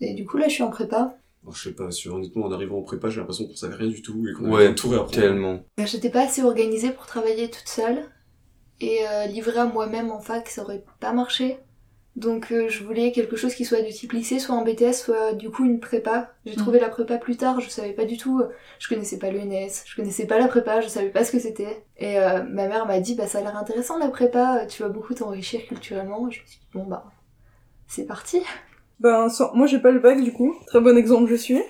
Et 0.00 0.14
du 0.14 0.24
coup, 0.24 0.38
là, 0.38 0.48
je 0.48 0.54
suis 0.54 0.62
en 0.62 0.70
prépa. 0.70 1.16
Bon, 1.42 1.52
je 1.52 1.62
sais 1.68 1.74
pas, 1.74 1.90
sur, 1.90 2.14
honnêtement, 2.14 2.46
en 2.46 2.52
arrivant 2.52 2.78
en 2.78 2.82
prépa, 2.82 3.08
j'ai 3.10 3.18
l'impression 3.20 3.46
qu'on 3.46 3.54
savait 3.54 3.74
rien 3.74 3.88
du 3.88 4.00
tout 4.02 4.26
et 4.28 4.32
qu'on 4.32 4.50
Ouais, 4.52 4.66
avait 4.66 4.74
tout 4.74 4.88
réapprendre. 4.88 5.12
tellement. 5.14 5.60
Ben, 5.76 5.86
J'étais 5.86 6.10
pas 6.10 6.22
assez 6.24 6.42
organisée 6.42 6.90
pour 6.90 7.06
travailler 7.06 7.50
toute 7.50 7.68
seule. 7.68 8.04
Et 8.80 9.00
euh, 9.06 9.26
livrer 9.26 9.58
à 9.58 9.66
moi-même 9.66 10.10
en 10.10 10.20
fac, 10.20 10.48
ça 10.48 10.62
aurait 10.62 10.84
pas 11.00 11.12
marché. 11.12 11.58
Donc 12.20 12.52
euh, 12.52 12.68
je 12.68 12.84
voulais 12.84 13.12
quelque 13.12 13.34
chose 13.36 13.54
qui 13.54 13.64
soit 13.64 13.80
du 13.80 13.92
type 13.92 14.12
lycée, 14.12 14.38
soit 14.38 14.54
en 14.54 14.62
BTS, 14.62 14.92
soit 14.92 15.32
du 15.32 15.48
coup 15.50 15.64
une 15.64 15.80
prépa. 15.80 16.30
J'ai 16.44 16.54
trouvé 16.56 16.78
la 16.78 16.88
prépa 16.90 17.16
plus 17.16 17.36
tard, 17.36 17.60
je 17.60 17.68
savais 17.70 17.92
pas 17.94 18.04
du 18.04 18.18
tout, 18.18 18.40
euh, 18.40 18.48
je 18.78 18.88
connaissais 18.88 19.18
pas 19.18 19.30
l'ENS, 19.30 19.84
je 19.86 19.96
connaissais 19.96 20.26
pas 20.26 20.38
la 20.38 20.46
prépa, 20.46 20.80
je 20.82 20.88
savais 20.88 21.08
pas 21.08 21.24
ce 21.24 21.32
que 21.32 21.38
c'était. 21.38 21.84
Et 21.96 22.18
euh, 22.18 22.42
ma 22.44 22.68
mère 22.68 22.86
m'a 22.86 23.00
dit, 23.00 23.14
bah 23.14 23.26
ça 23.26 23.38
a 23.38 23.40
l'air 23.40 23.56
intéressant 23.56 23.98
la 23.98 24.08
prépa, 24.08 24.66
tu 24.68 24.82
vas 24.82 24.90
beaucoup 24.90 25.14
t'enrichir 25.14 25.64
culturellement. 25.66 26.30
Je 26.30 26.42
me 26.42 26.46
suis 26.46 26.58
dit, 26.60 26.68
bon 26.74 26.84
bah, 26.84 27.06
c'est 27.86 28.04
parti. 28.06 28.42
Ben, 29.00 29.30
sans- 29.30 29.54
moi 29.54 29.66
j'ai 29.66 29.78
pas 29.78 29.90
le 29.90 30.00
bac 30.00 30.22
du 30.22 30.32
coup. 30.32 30.54
Très 30.66 30.80
bon 30.80 30.96
exemple 30.98 31.30
je 31.30 31.36
suis. 31.36 31.62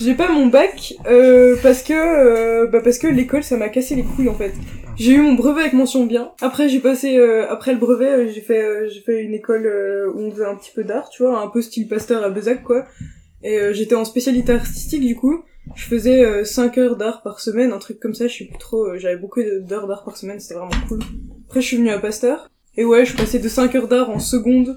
J'ai 0.00 0.14
pas 0.14 0.28
mon 0.28 0.46
bac 0.46 0.94
euh, 1.06 1.56
parce 1.62 1.84
que 1.84 1.92
euh, 1.92 2.66
bah 2.66 2.80
parce 2.82 2.98
que 2.98 3.06
l'école 3.06 3.44
ça 3.44 3.56
m'a 3.56 3.68
cassé 3.68 3.94
les 3.94 4.02
couilles 4.02 4.28
en 4.28 4.34
fait. 4.34 4.52
J'ai 4.96 5.12
eu 5.12 5.20
mon 5.20 5.34
brevet 5.34 5.60
avec 5.60 5.72
mention 5.72 6.04
bien. 6.04 6.32
Après 6.40 6.68
j'ai 6.68 6.80
passé 6.80 7.16
euh, 7.16 7.48
après 7.48 7.72
le 7.72 7.78
brevet 7.78 8.08
euh, 8.08 8.32
j'ai 8.32 8.40
fait 8.40 8.60
euh, 8.60 8.88
j'ai 8.88 9.00
fait 9.00 9.22
une 9.22 9.34
école 9.34 9.66
euh, 9.66 10.10
où 10.12 10.18
on 10.18 10.30
faisait 10.32 10.46
un 10.46 10.56
petit 10.56 10.72
peu 10.74 10.82
d'art, 10.82 11.10
tu 11.10 11.22
vois, 11.22 11.40
un 11.40 11.46
peu 11.46 11.62
style 11.62 11.86
pasteur 11.86 12.24
à 12.24 12.30
Bezac 12.30 12.64
quoi. 12.64 12.86
Et 13.44 13.58
j'étais 13.72 13.94
en 13.94 14.06
spécialité 14.06 14.52
artistique 14.52 15.02
du 15.02 15.16
coup. 15.16 15.44
Je 15.74 15.84
faisais 15.84 16.44
5 16.44 16.78
heures 16.78 16.96
d'art 16.96 17.22
par 17.22 17.40
semaine, 17.40 17.72
un 17.72 17.78
truc 17.78 18.00
comme 18.00 18.14
ça, 18.14 18.26
je 18.26 18.38
sais 18.38 18.44
plus 18.46 18.58
trop, 18.58 18.96
j'avais 18.96 19.18
beaucoup 19.18 19.42
d'heures 19.42 19.86
d'art 19.86 20.02
par 20.04 20.16
semaine, 20.16 20.40
c'était 20.40 20.54
vraiment 20.54 20.70
cool. 20.88 21.00
Après 21.48 21.60
je 21.60 21.66
suis 21.66 21.76
venue 21.76 21.90
à 21.90 21.98
Pasteur. 21.98 22.50
Et 22.78 22.86
ouais, 22.86 23.04
je 23.04 23.14
passais 23.14 23.38
de 23.38 23.48
5 23.48 23.74
heures 23.74 23.88
d'art 23.88 24.08
en 24.08 24.18
seconde 24.18 24.76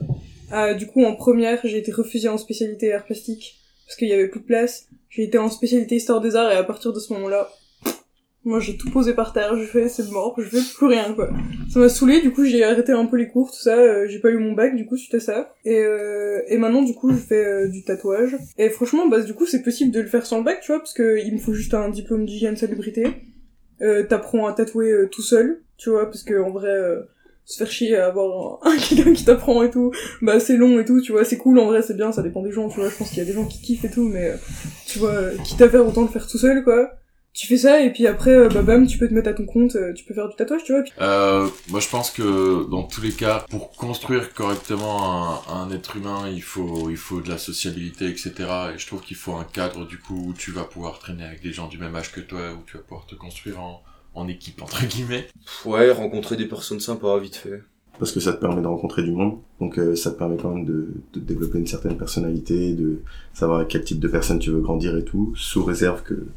à 0.51 0.73
du 0.73 0.85
coup 0.85 1.03
en 1.05 1.15
première, 1.15 1.59
j'ai 1.63 1.77
été 1.77 1.93
refusée 1.93 2.27
en 2.27 2.37
spécialité 2.37 2.93
art 2.93 3.05
plastique 3.05 3.57
parce 3.85 3.95
qu'il 3.95 4.09
y 4.09 4.13
avait 4.13 4.27
plus 4.27 4.41
de 4.41 4.45
place. 4.45 4.87
J'ai 5.09 5.23
été 5.23 5.37
en 5.37 5.49
spécialité 5.49 5.95
histoire 5.95 6.21
des 6.21 6.35
arts 6.35 6.51
et 6.51 6.55
à 6.55 6.63
partir 6.63 6.93
de 6.93 6.99
ce 6.99 7.13
moment-là, 7.13 7.49
moi 8.43 8.59
j'ai 8.59 8.77
tout 8.77 8.89
posé 8.89 9.13
par 9.13 9.33
terre, 9.33 9.57
je 9.57 9.65
fais 9.65 9.89
c'est 9.89 10.09
mort, 10.11 10.35
je 10.37 10.47
fais 10.47 10.61
plus 10.77 10.87
rien 10.87 11.13
quoi. 11.13 11.29
Ça 11.69 11.79
m'a 11.79 11.89
saoulé, 11.89 12.21
du 12.21 12.31
coup 12.31 12.45
j'ai 12.45 12.63
arrêté 12.63 12.91
un 12.91 13.05
peu 13.05 13.17
les 13.17 13.27
cours, 13.27 13.51
tout 13.51 13.59
ça, 13.61 13.77
euh, 13.77 14.07
j'ai 14.07 14.19
pas 14.19 14.29
eu 14.29 14.37
mon 14.37 14.53
bac 14.53 14.75
du 14.75 14.85
coup 14.85 14.95
suite 14.95 15.15
à 15.15 15.19
ça. 15.19 15.53
Et, 15.65 15.79
euh, 15.79 16.41
et 16.47 16.57
maintenant 16.57 16.81
du 16.81 16.93
coup 16.93 17.11
je 17.11 17.17
fais 17.17 17.45
euh, 17.45 17.67
du 17.67 17.83
tatouage. 17.83 18.37
Et 18.57 18.69
franchement 18.69 19.07
bah 19.07 19.21
du 19.21 19.33
coup 19.33 19.45
c'est 19.45 19.63
possible 19.63 19.91
de 19.91 19.99
le 20.01 20.07
faire 20.07 20.25
sans 20.25 20.37
le 20.39 20.43
bac 20.43 20.61
tu 20.61 20.71
vois, 20.71 20.79
parce 20.79 20.93
que 20.93 21.19
il 21.25 21.33
me 21.33 21.39
faut 21.39 21.53
juste 21.53 21.73
un 21.73 21.89
diplôme 21.89 22.25
d'hygiène 22.25 22.55
salubrité. 22.55 23.07
Euh, 23.81 24.03
T'apprends 24.03 24.47
à 24.47 24.53
tatouer 24.53 24.91
euh, 24.91 25.07
tout 25.09 25.21
seul, 25.21 25.61
tu 25.77 25.89
vois, 25.89 26.05
parce 26.05 26.23
que 26.23 26.41
en 26.41 26.51
vrai... 26.51 26.69
se 27.49 27.57
faire 27.63 27.71
chier 27.71 27.95
à 27.97 28.07
avoir 28.07 28.59
un, 28.63 28.77
quelqu'un 28.89 29.13
qui 29.13 29.23
t'apprend 29.25 29.63
et 29.63 29.71
tout, 29.71 29.91
bah 30.21 30.39
c'est 30.39 30.57
long 30.57 30.79
et 30.79 30.85
tout, 30.85 31.01
tu 31.01 31.13
vois, 31.13 31.23
c'est 31.25 31.37
cool 31.37 31.57
en 31.59 31.65
vrai, 31.67 31.81
c'est 31.81 31.95
bien, 31.95 32.11
ça 32.11 32.21
dépend 32.21 32.41
des 32.43 32.51
gens, 32.51 32.67
tu 32.69 32.79
vois, 32.79 32.89
je 32.89 32.95
pense 32.95 33.09
qu'il 33.09 33.19
y 33.19 33.21
a 33.21 33.25
des 33.25 33.33
gens 33.33 33.45
qui 33.45 33.61
kiffent 33.61 33.85
et 33.85 33.89
tout, 33.89 34.07
mais 34.07 34.33
tu 34.85 34.99
vois, 34.99 35.31
quitte 35.45 35.61
à 35.61 35.69
faire 35.69 35.87
autant 35.87 36.01
le 36.03 36.09
faire 36.09 36.27
tout 36.27 36.37
seul, 36.37 36.63
quoi. 36.63 36.91
Tu 37.33 37.45
fais 37.45 37.57
ça 37.57 37.81
et 37.81 37.91
puis 37.93 38.07
après, 38.07 38.31
euh, 38.31 38.49
bah 38.49 38.63
bam, 38.63 38.87
tu 38.87 38.97
peux 38.97 39.07
te 39.07 39.13
mettre 39.13 39.29
à 39.29 39.33
ton 39.33 39.45
compte, 39.45 39.75
euh, 39.75 39.93
tu 39.93 40.03
peux 40.05 40.15
faire 40.15 40.27
du 40.27 40.35
tatouage, 40.35 40.63
tu 40.63 40.73
vois. 40.73 40.81
puis- 40.81 40.91
Euh, 40.99 41.47
moi, 41.69 41.79
je 41.79 41.87
pense 41.87 42.09
que 42.09 42.67
dans 42.71 42.81
tous 42.81 42.99
les 43.01 43.11
cas, 43.11 43.45
pour 43.51 43.69
construire 43.75 44.33
correctement 44.33 45.43
un, 45.47 45.61
un 45.61 45.71
être 45.71 45.97
humain, 45.97 46.27
il 46.33 46.41
faut, 46.41 46.89
il 46.89 46.97
faut 46.97 47.21
de 47.21 47.29
la 47.29 47.37
sociabilité, 47.37 48.07
etc. 48.07 48.33
Et 48.73 48.79
je 48.79 48.87
trouve 48.87 49.01
qu'il 49.01 49.17
faut 49.17 49.33
un 49.35 49.43
cadre, 49.43 49.85
du 49.85 49.99
coup, 49.99 50.29
où 50.29 50.33
tu 50.33 50.51
vas 50.51 50.63
pouvoir 50.63 50.97
traîner 50.97 51.25
avec 51.25 51.43
des 51.43 51.53
gens 51.53 51.67
du 51.67 51.77
même 51.77 51.95
âge 51.95 52.11
que 52.11 52.21
toi, 52.21 52.39
où 52.53 52.63
tu 52.65 52.75
vas 52.75 52.81
pouvoir 52.83 53.05
te 53.05 53.13
construire 53.13 53.61
en, 53.61 53.83
en 54.17 54.27
équipe, 54.27 54.61
entre 54.61 54.85
guillemets. 54.85 55.27
Ouais, 55.65 55.91
rencontrer 55.91 56.35
des 56.35 56.47
personnes 56.47 56.79
sympas, 56.79 57.17
vite 57.19 57.35
fait. 57.35 57.61
Parce 57.99 58.11
que 58.11 58.19
ça 58.19 58.33
te 58.33 58.39
permet 58.39 58.61
de 58.61 58.67
rencontrer 58.67 59.01
du 59.01 59.11
monde, 59.11 59.39
donc 59.59 59.79
euh, 59.79 59.95
ça 59.95 60.11
te 60.11 60.17
permet 60.19 60.37
quand 60.37 60.53
même 60.53 60.65
de, 60.65 60.89
de 61.13 61.19
développer 61.19 61.57
une 61.57 61.65
certaine 61.65 61.97
personnalité, 61.97 62.73
de 62.73 63.01
savoir 63.33 63.57
avec 63.59 63.69
quel 63.69 63.83
type 63.83 63.99
de 63.99 64.07
personne 64.07 64.37
tu 64.37 64.51
veux 64.51 64.61
grandir 64.61 64.95
et 64.95 65.03
tout, 65.03 65.33
sous 65.35 65.63
réserve 65.63 66.03
que 66.03 66.27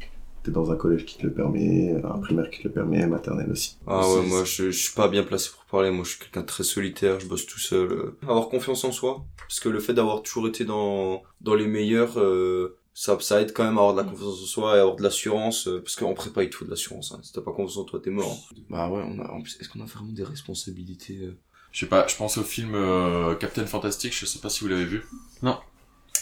t'es 0.41 0.49
dans 0.49 0.71
un 0.71 0.75
collège 0.75 1.05
qui 1.05 1.19
te 1.19 1.23
le 1.23 1.31
permet, 1.31 2.01
un 2.03 2.17
primaire 2.17 2.49
qui 2.49 2.63
te 2.63 2.67
le 2.67 2.73
permet, 2.73 3.05
maternelle 3.05 3.51
aussi. 3.51 3.77
Ah 3.85 4.09
ouais, 4.09 4.25
moi 4.25 4.43
je, 4.43 4.71
je 4.71 4.83
suis 4.85 4.95
pas 4.95 5.07
bien 5.07 5.21
placé 5.21 5.51
pour 5.51 5.63
parler, 5.65 5.91
moi 5.91 6.03
je 6.03 6.11
suis 6.11 6.19
quelqu'un 6.19 6.41
de 6.41 6.47
très 6.47 6.63
solitaire, 6.63 7.19
je 7.19 7.27
bosse 7.27 7.45
tout 7.45 7.59
seul. 7.59 8.13
Avoir 8.23 8.49
confiance 8.49 8.83
en 8.83 8.91
soi, 8.91 9.23
parce 9.37 9.59
que 9.59 9.69
le 9.69 9.79
fait 9.79 9.93
d'avoir 9.93 10.23
toujours 10.23 10.47
été 10.47 10.65
dans, 10.65 11.21
dans 11.41 11.53
les 11.53 11.67
meilleurs, 11.67 12.19
euh, 12.19 12.75
ça, 12.93 13.17
ça 13.21 13.41
aide 13.41 13.53
quand 13.53 13.63
même 13.63 13.77
à 13.77 13.81
avoir 13.81 13.93
de 13.95 14.01
la 14.01 14.07
confiance 14.07 14.41
en 14.41 14.45
soi 14.45 14.75
et 14.75 14.79
à 14.79 14.81
avoir 14.81 14.95
de 14.97 15.03
l'assurance, 15.03 15.67
euh, 15.67 15.79
parce 15.81 15.95
qu'en 15.95 16.13
prépa 16.13 16.43
il 16.43 16.49
te 16.49 16.55
faut 16.55 16.65
de 16.65 16.69
l'assurance, 16.69 17.11
hein. 17.13 17.19
si 17.23 17.31
t'as 17.31 17.41
pas 17.41 17.51
confiance 17.51 17.77
en 17.77 17.83
toi 17.85 17.99
t'es 18.03 18.09
mort. 18.09 18.37
Bah 18.69 18.89
ouais, 18.89 19.01
on 19.05 19.19
a, 19.19 19.29
en 19.31 19.41
plus, 19.41 19.57
est-ce 19.59 19.69
qu'on 19.69 19.81
a 19.81 19.85
vraiment 19.85 20.11
des 20.11 20.23
responsabilités 20.23 21.17
euh 21.21 21.37
Je 21.71 21.79
sais 21.79 21.85
pas, 21.85 22.05
je 22.07 22.15
pense 22.15 22.37
au 22.37 22.43
film 22.43 22.75
euh, 22.75 23.35
Captain 23.35 23.65
Fantastic, 23.65 24.13
je 24.17 24.25
sais 24.25 24.39
pas 24.39 24.49
si 24.49 24.61
vous 24.61 24.67
l'avez 24.69 24.85
vu. 24.85 25.03
Non. 25.41 25.57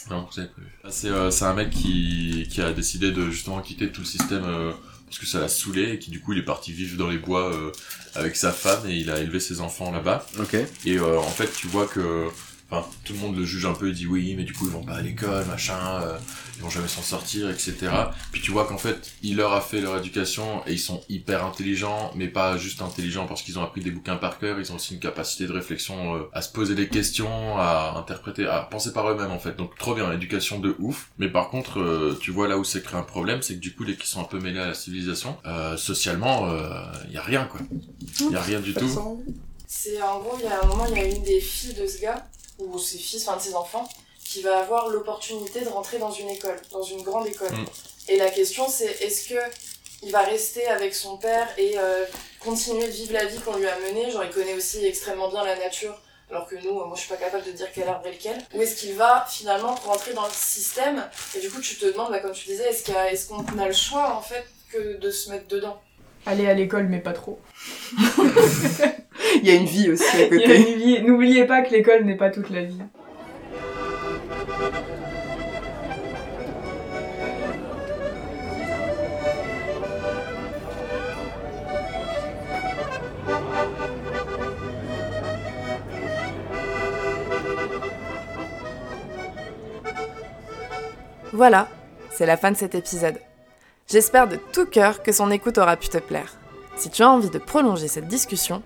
Non, 0.08 0.26
vous 0.30 0.38
avez 0.40 0.48
pas 0.48 0.62
vu. 0.62 0.68
Ah, 0.84 0.88
C'est 0.90 1.08
euh, 1.08 1.30
c'est 1.30 1.44
un 1.44 1.54
mec 1.54 1.70
qui, 1.70 2.48
qui 2.50 2.62
a 2.62 2.72
décidé 2.72 3.10
de 3.12 3.30
justement 3.30 3.60
quitter 3.60 3.92
tout 3.92 4.00
le 4.00 4.06
système 4.06 4.44
euh, 4.44 4.72
parce 5.04 5.18
que 5.18 5.26
ça 5.26 5.40
l'a 5.40 5.48
saoulé 5.48 5.92
et 5.92 5.98
qui 5.98 6.10
du 6.10 6.20
coup 6.20 6.32
il 6.32 6.38
est 6.38 6.44
parti 6.44 6.72
vivre 6.72 6.96
dans 6.96 7.08
les 7.10 7.18
bois 7.18 7.52
euh, 7.52 7.70
avec 8.14 8.36
sa 8.36 8.52
femme 8.52 8.88
et 8.88 8.94
il 8.96 9.10
a 9.10 9.18
élevé 9.20 9.40
ses 9.40 9.60
enfants 9.60 9.90
là-bas. 9.90 10.26
Ok. 10.38 10.54
Et 10.86 10.96
euh, 10.98 11.18
en 11.18 11.22
fait 11.30 11.52
tu 11.54 11.66
vois 11.66 11.86
que 11.86 12.28
enfin 12.70 12.88
tout 13.04 13.12
le 13.12 13.18
monde 13.18 13.36
le 13.36 13.44
juge 13.44 13.66
un 13.66 13.72
peu, 13.72 13.88
il 13.88 13.94
dit 13.94 14.06
oui 14.06 14.34
mais 14.36 14.44
du 14.44 14.52
coup 14.52 14.66
ils 14.66 14.72
vont 14.72 14.84
pas 14.84 14.94
à 14.94 15.02
l'école, 15.02 15.44
machin, 15.46 16.00
euh, 16.02 16.18
ils 16.56 16.62
vont 16.62 16.70
jamais 16.70 16.88
s'en 16.88 17.02
sortir, 17.02 17.50
etc. 17.50 17.74
Puis 18.32 18.40
tu 18.40 18.50
vois 18.50 18.66
qu'en 18.66 18.78
fait 18.78 19.12
il 19.22 19.36
leur 19.36 19.52
a 19.52 19.60
fait 19.60 19.80
leur 19.80 19.96
éducation 19.96 20.62
et 20.66 20.72
ils 20.72 20.78
sont 20.78 21.02
hyper 21.08 21.44
intelligents, 21.44 22.12
mais 22.14 22.28
pas 22.28 22.56
juste 22.56 22.82
intelligents 22.82 23.26
parce 23.26 23.42
qu'ils 23.42 23.58
ont 23.58 23.62
appris 23.62 23.80
des 23.80 23.90
bouquins 23.90 24.16
par 24.16 24.38
cœur, 24.38 24.58
ils 24.58 24.72
ont 24.72 24.76
aussi 24.76 24.94
une 24.94 25.00
capacité 25.00 25.46
de 25.46 25.52
réflexion 25.52 26.16
euh, 26.16 26.22
à 26.32 26.42
se 26.42 26.52
poser 26.52 26.74
des 26.74 26.88
questions, 26.88 27.56
à 27.58 27.94
interpréter, 27.96 28.46
à 28.46 28.60
penser 28.60 28.92
par 28.92 29.08
eux-mêmes 29.10 29.30
en 29.30 29.38
fait. 29.38 29.56
Donc 29.56 29.76
trop 29.76 29.94
bien, 29.94 30.12
éducation 30.12 30.58
de 30.58 30.74
ouf. 30.78 31.10
Mais 31.18 31.28
par 31.28 31.50
contre, 31.50 31.80
euh, 31.80 32.18
tu 32.20 32.30
vois 32.30 32.48
là 32.48 32.58
où 32.58 32.64
c'est 32.64 32.82
créé 32.82 32.98
un 32.98 33.02
problème, 33.02 33.42
c'est 33.42 33.54
que 33.54 33.60
du 33.60 33.74
coup 33.74 33.84
les 33.84 33.96
qui 33.96 34.08
sont 34.08 34.20
un 34.20 34.24
peu 34.24 34.38
mêlés 34.38 34.60
à 34.60 34.66
la 34.66 34.74
civilisation, 34.74 35.36
euh, 35.46 35.76
socialement, 35.76 36.48
il 37.08 37.14
y 37.14 37.18
a 37.18 37.22
rien 37.22 37.44
quoi. 37.44 37.60
Il 38.20 38.30
y 38.30 38.36
a 38.36 38.42
rien 38.42 38.60
du 38.60 38.74
tout. 38.74 38.88
C'est 39.66 40.02
en 40.02 40.18
gros, 40.18 40.36
il 40.38 40.44
y 40.44 40.48
a 40.48 40.62
un 40.62 40.66
moment, 40.66 40.84
il 40.86 40.96
y 40.96 41.00
a 41.00 41.04
une 41.04 41.22
des 41.22 41.40
filles 41.40 41.74
de 41.74 41.86
ce 41.86 42.00
gars, 42.00 42.26
ou 42.60 42.78
ses 42.78 42.98
fils, 42.98 43.26
enfin 43.26 43.36
de 43.36 43.42
ses 43.42 43.54
enfants, 43.54 43.88
qui 44.24 44.42
va 44.42 44.58
avoir 44.60 44.88
l'opportunité 44.88 45.60
de 45.60 45.68
rentrer 45.68 45.98
dans 45.98 46.12
une 46.12 46.28
école, 46.30 46.56
dans 46.72 46.82
une 46.82 47.02
grande 47.02 47.26
école. 47.26 47.50
Mm. 47.52 47.64
Et 48.08 48.16
la 48.16 48.30
question 48.30 48.68
c'est 48.68 48.90
est-ce 49.02 49.28
que 49.28 49.40
il 50.02 50.12
va 50.12 50.22
rester 50.22 50.66
avec 50.66 50.94
son 50.94 51.18
père 51.18 51.46
et 51.58 51.78
euh, 51.78 52.04
continuer 52.40 52.86
de 52.86 52.90
vivre 52.92 53.12
la 53.12 53.26
vie 53.26 53.38
qu'on 53.40 53.56
lui 53.56 53.66
a 53.68 53.76
menée, 53.80 54.10
genre 54.10 54.24
il 54.24 54.30
connaît 54.30 54.54
aussi 54.54 54.84
extrêmement 54.86 55.28
bien 55.28 55.44
la 55.44 55.58
nature, 55.58 55.94
alors 56.30 56.46
que 56.46 56.54
nous, 56.54 56.70
euh, 56.80 56.86
moi 56.86 56.92
je 56.94 57.00
suis 57.00 57.08
pas 57.10 57.16
capable 57.16 57.44
de 57.44 57.50
dire 57.52 57.66
quel 57.74 57.86
arbre 57.88 58.06
est 58.06 58.12
lequel, 58.12 58.38
ou 58.54 58.62
est-ce 58.62 58.76
qu'il 58.76 58.94
va 58.94 59.26
finalement 59.28 59.74
rentrer 59.74 60.14
dans 60.14 60.24
le 60.24 60.32
système? 60.32 61.04
Et 61.36 61.40
du 61.40 61.50
coup 61.50 61.60
tu 61.60 61.76
te 61.76 61.84
demandes, 61.84 62.10
bah, 62.10 62.20
comme 62.20 62.32
tu 62.32 62.46
disais, 62.48 62.70
est-ce 62.70 62.90
a- 62.92 63.12
est-ce 63.12 63.28
qu'on 63.28 63.44
a 63.58 63.66
le 63.66 63.74
choix 63.74 64.14
en 64.14 64.22
fait 64.22 64.44
que 64.72 64.96
de 64.96 65.10
se 65.10 65.28
mettre 65.30 65.48
dedans? 65.48 65.78
Aller 66.24 66.48
à 66.48 66.54
l'école, 66.54 66.86
mais 66.88 67.00
pas 67.00 67.12
trop. 67.12 67.38
Il 69.42 69.48
y 69.48 69.50
a 69.50 69.54
une 69.54 69.64
vie 69.64 69.90
aussi 69.90 70.04
à 70.16 70.26
Il 70.26 70.40
y 70.40 70.44
a 70.44 70.54
une 70.54 70.78
vie. 70.78 71.02
N'oubliez 71.02 71.46
pas 71.46 71.62
que 71.62 71.72
l'école 71.72 72.04
n'est 72.04 72.16
pas 72.16 72.30
toute 72.30 72.50
la 72.50 72.62
vie. 72.62 72.78
Voilà, 91.32 91.68
c'est 92.10 92.26
la 92.26 92.36
fin 92.36 92.50
de 92.50 92.56
cet 92.56 92.74
épisode. 92.74 93.18
J'espère 93.88 94.28
de 94.28 94.36
tout 94.36 94.66
cœur 94.66 95.02
que 95.02 95.12
son 95.12 95.30
écoute 95.30 95.56
aura 95.56 95.76
pu 95.76 95.88
te 95.88 95.96
plaire. 95.96 96.34
Si 96.76 96.90
tu 96.90 97.02
as 97.02 97.08
envie 97.08 97.30
de 97.30 97.38
prolonger 97.38 97.88
cette 97.88 98.08
discussion, 98.08 98.62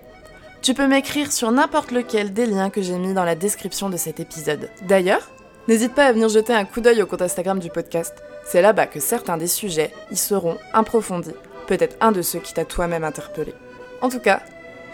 tu 0.64 0.72
peux 0.72 0.87
m'écrire 0.87 1.31
sur 1.31 1.53
n'importe 1.53 1.90
lequel 1.90 2.33
des 2.33 2.46
liens 2.46 2.70
que 2.70 2.81
j'ai 2.81 2.96
mis 2.96 3.12
dans 3.12 3.24
la 3.24 3.35
description 3.35 3.90
de 3.90 3.98
cet 3.98 4.18
épisode. 4.18 4.70
D'ailleurs, 4.81 5.31
n'hésite 5.68 5.94
pas 5.94 6.07
à 6.07 6.12
venir 6.12 6.31
jeter 6.31 6.55
un 6.55 6.64
coup 6.64 6.81
d'œil 6.81 7.03
au 7.03 7.07
compte 7.07 7.20
Instagram 7.20 7.59
du 7.59 7.68
podcast. 7.68 8.14
C'est 8.46 8.62
là-bas 8.62 8.87
que 8.87 8.98
certains 8.98 9.37
des 9.37 9.46
sujets 9.46 9.92
y 10.11 10.16
seront 10.16 10.57
approfondis. 10.72 11.35
Peut-être 11.66 11.98
un 12.00 12.12
de 12.12 12.22
ceux 12.22 12.38
qui 12.38 12.55
t'a 12.55 12.64
toi-même 12.64 13.05
interpellé. 13.05 13.53
En 14.00 14.09
tout 14.09 14.20
cas, 14.20 14.40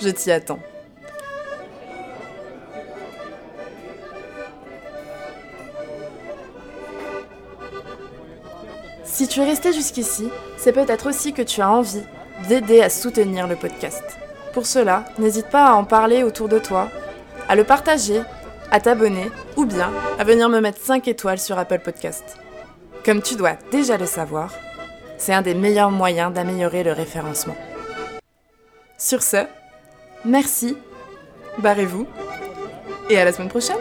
je 0.01 0.09
t'y 0.09 0.33
attends. 0.33 0.59
Si 9.05 9.29
tu 9.29 9.39
es 9.39 9.45
resté 9.45 9.73
jusqu'ici, 9.73 10.31
c'est 10.57 10.73
peut-être 10.73 11.09
aussi 11.09 11.33
que 11.33 11.43
tu 11.43 11.61
as 11.61 11.71
envie 11.71 12.03
d'aider 12.49 12.81
à 12.81 12.91
soutenir 12.91 13.47
le 13.47 13.55
podcast. 13.55 14.03
Pour 14.53 14.67
cela, 14.67 15.05
n'hésite 15.19 15.47
pas 15.47 15.71
à 15.71 15.75
en 15.75 15.85
parler 15.85 16.25
autour 16.25 16.49
de 16.49 16.59
toi, 16.59 16.89
à 17.49 17.55
le 17.55 17.65
partager, 17.65 18.21
à 18.71 18.81
t'abonner 18.81 19.31
ou 19.57 19.65
bien 19.65 19.91
à 20.19 20.25
venir 20.25 20.49
me 20.49 20.61
mettre 20.61 20.81
5 20.81 21.07
étoiles 21.09 21.39
sur 21.39 21.59
Apple 21.59 21.81
Podcast. 21.81 22.39
Comme 23.05 23.23
tu 23.23 23.37
dois 23.37 23.55
déjà 23.71 23.97
le 23.97 24.07
savoir, 24.07 24.53
c'est 25.19 25.33
un 25.33 25.43
des 25.43 25.55
meilleurs 25.55 25.91
moyens 25.91 26.33
d'améliorer 26.33 26.83
le 26.83 26.93
référencement. 26.93 27.57
Sur 28.99 29.23
ce, 29.23 29.47
merci, 30.25 30.77
barrez-vous 31.59 32.07
et 33.09 33.19
à 33.19 33.25
la 33.25 33.33
semaine 33.33 33.49
prochaine 33.49 33.77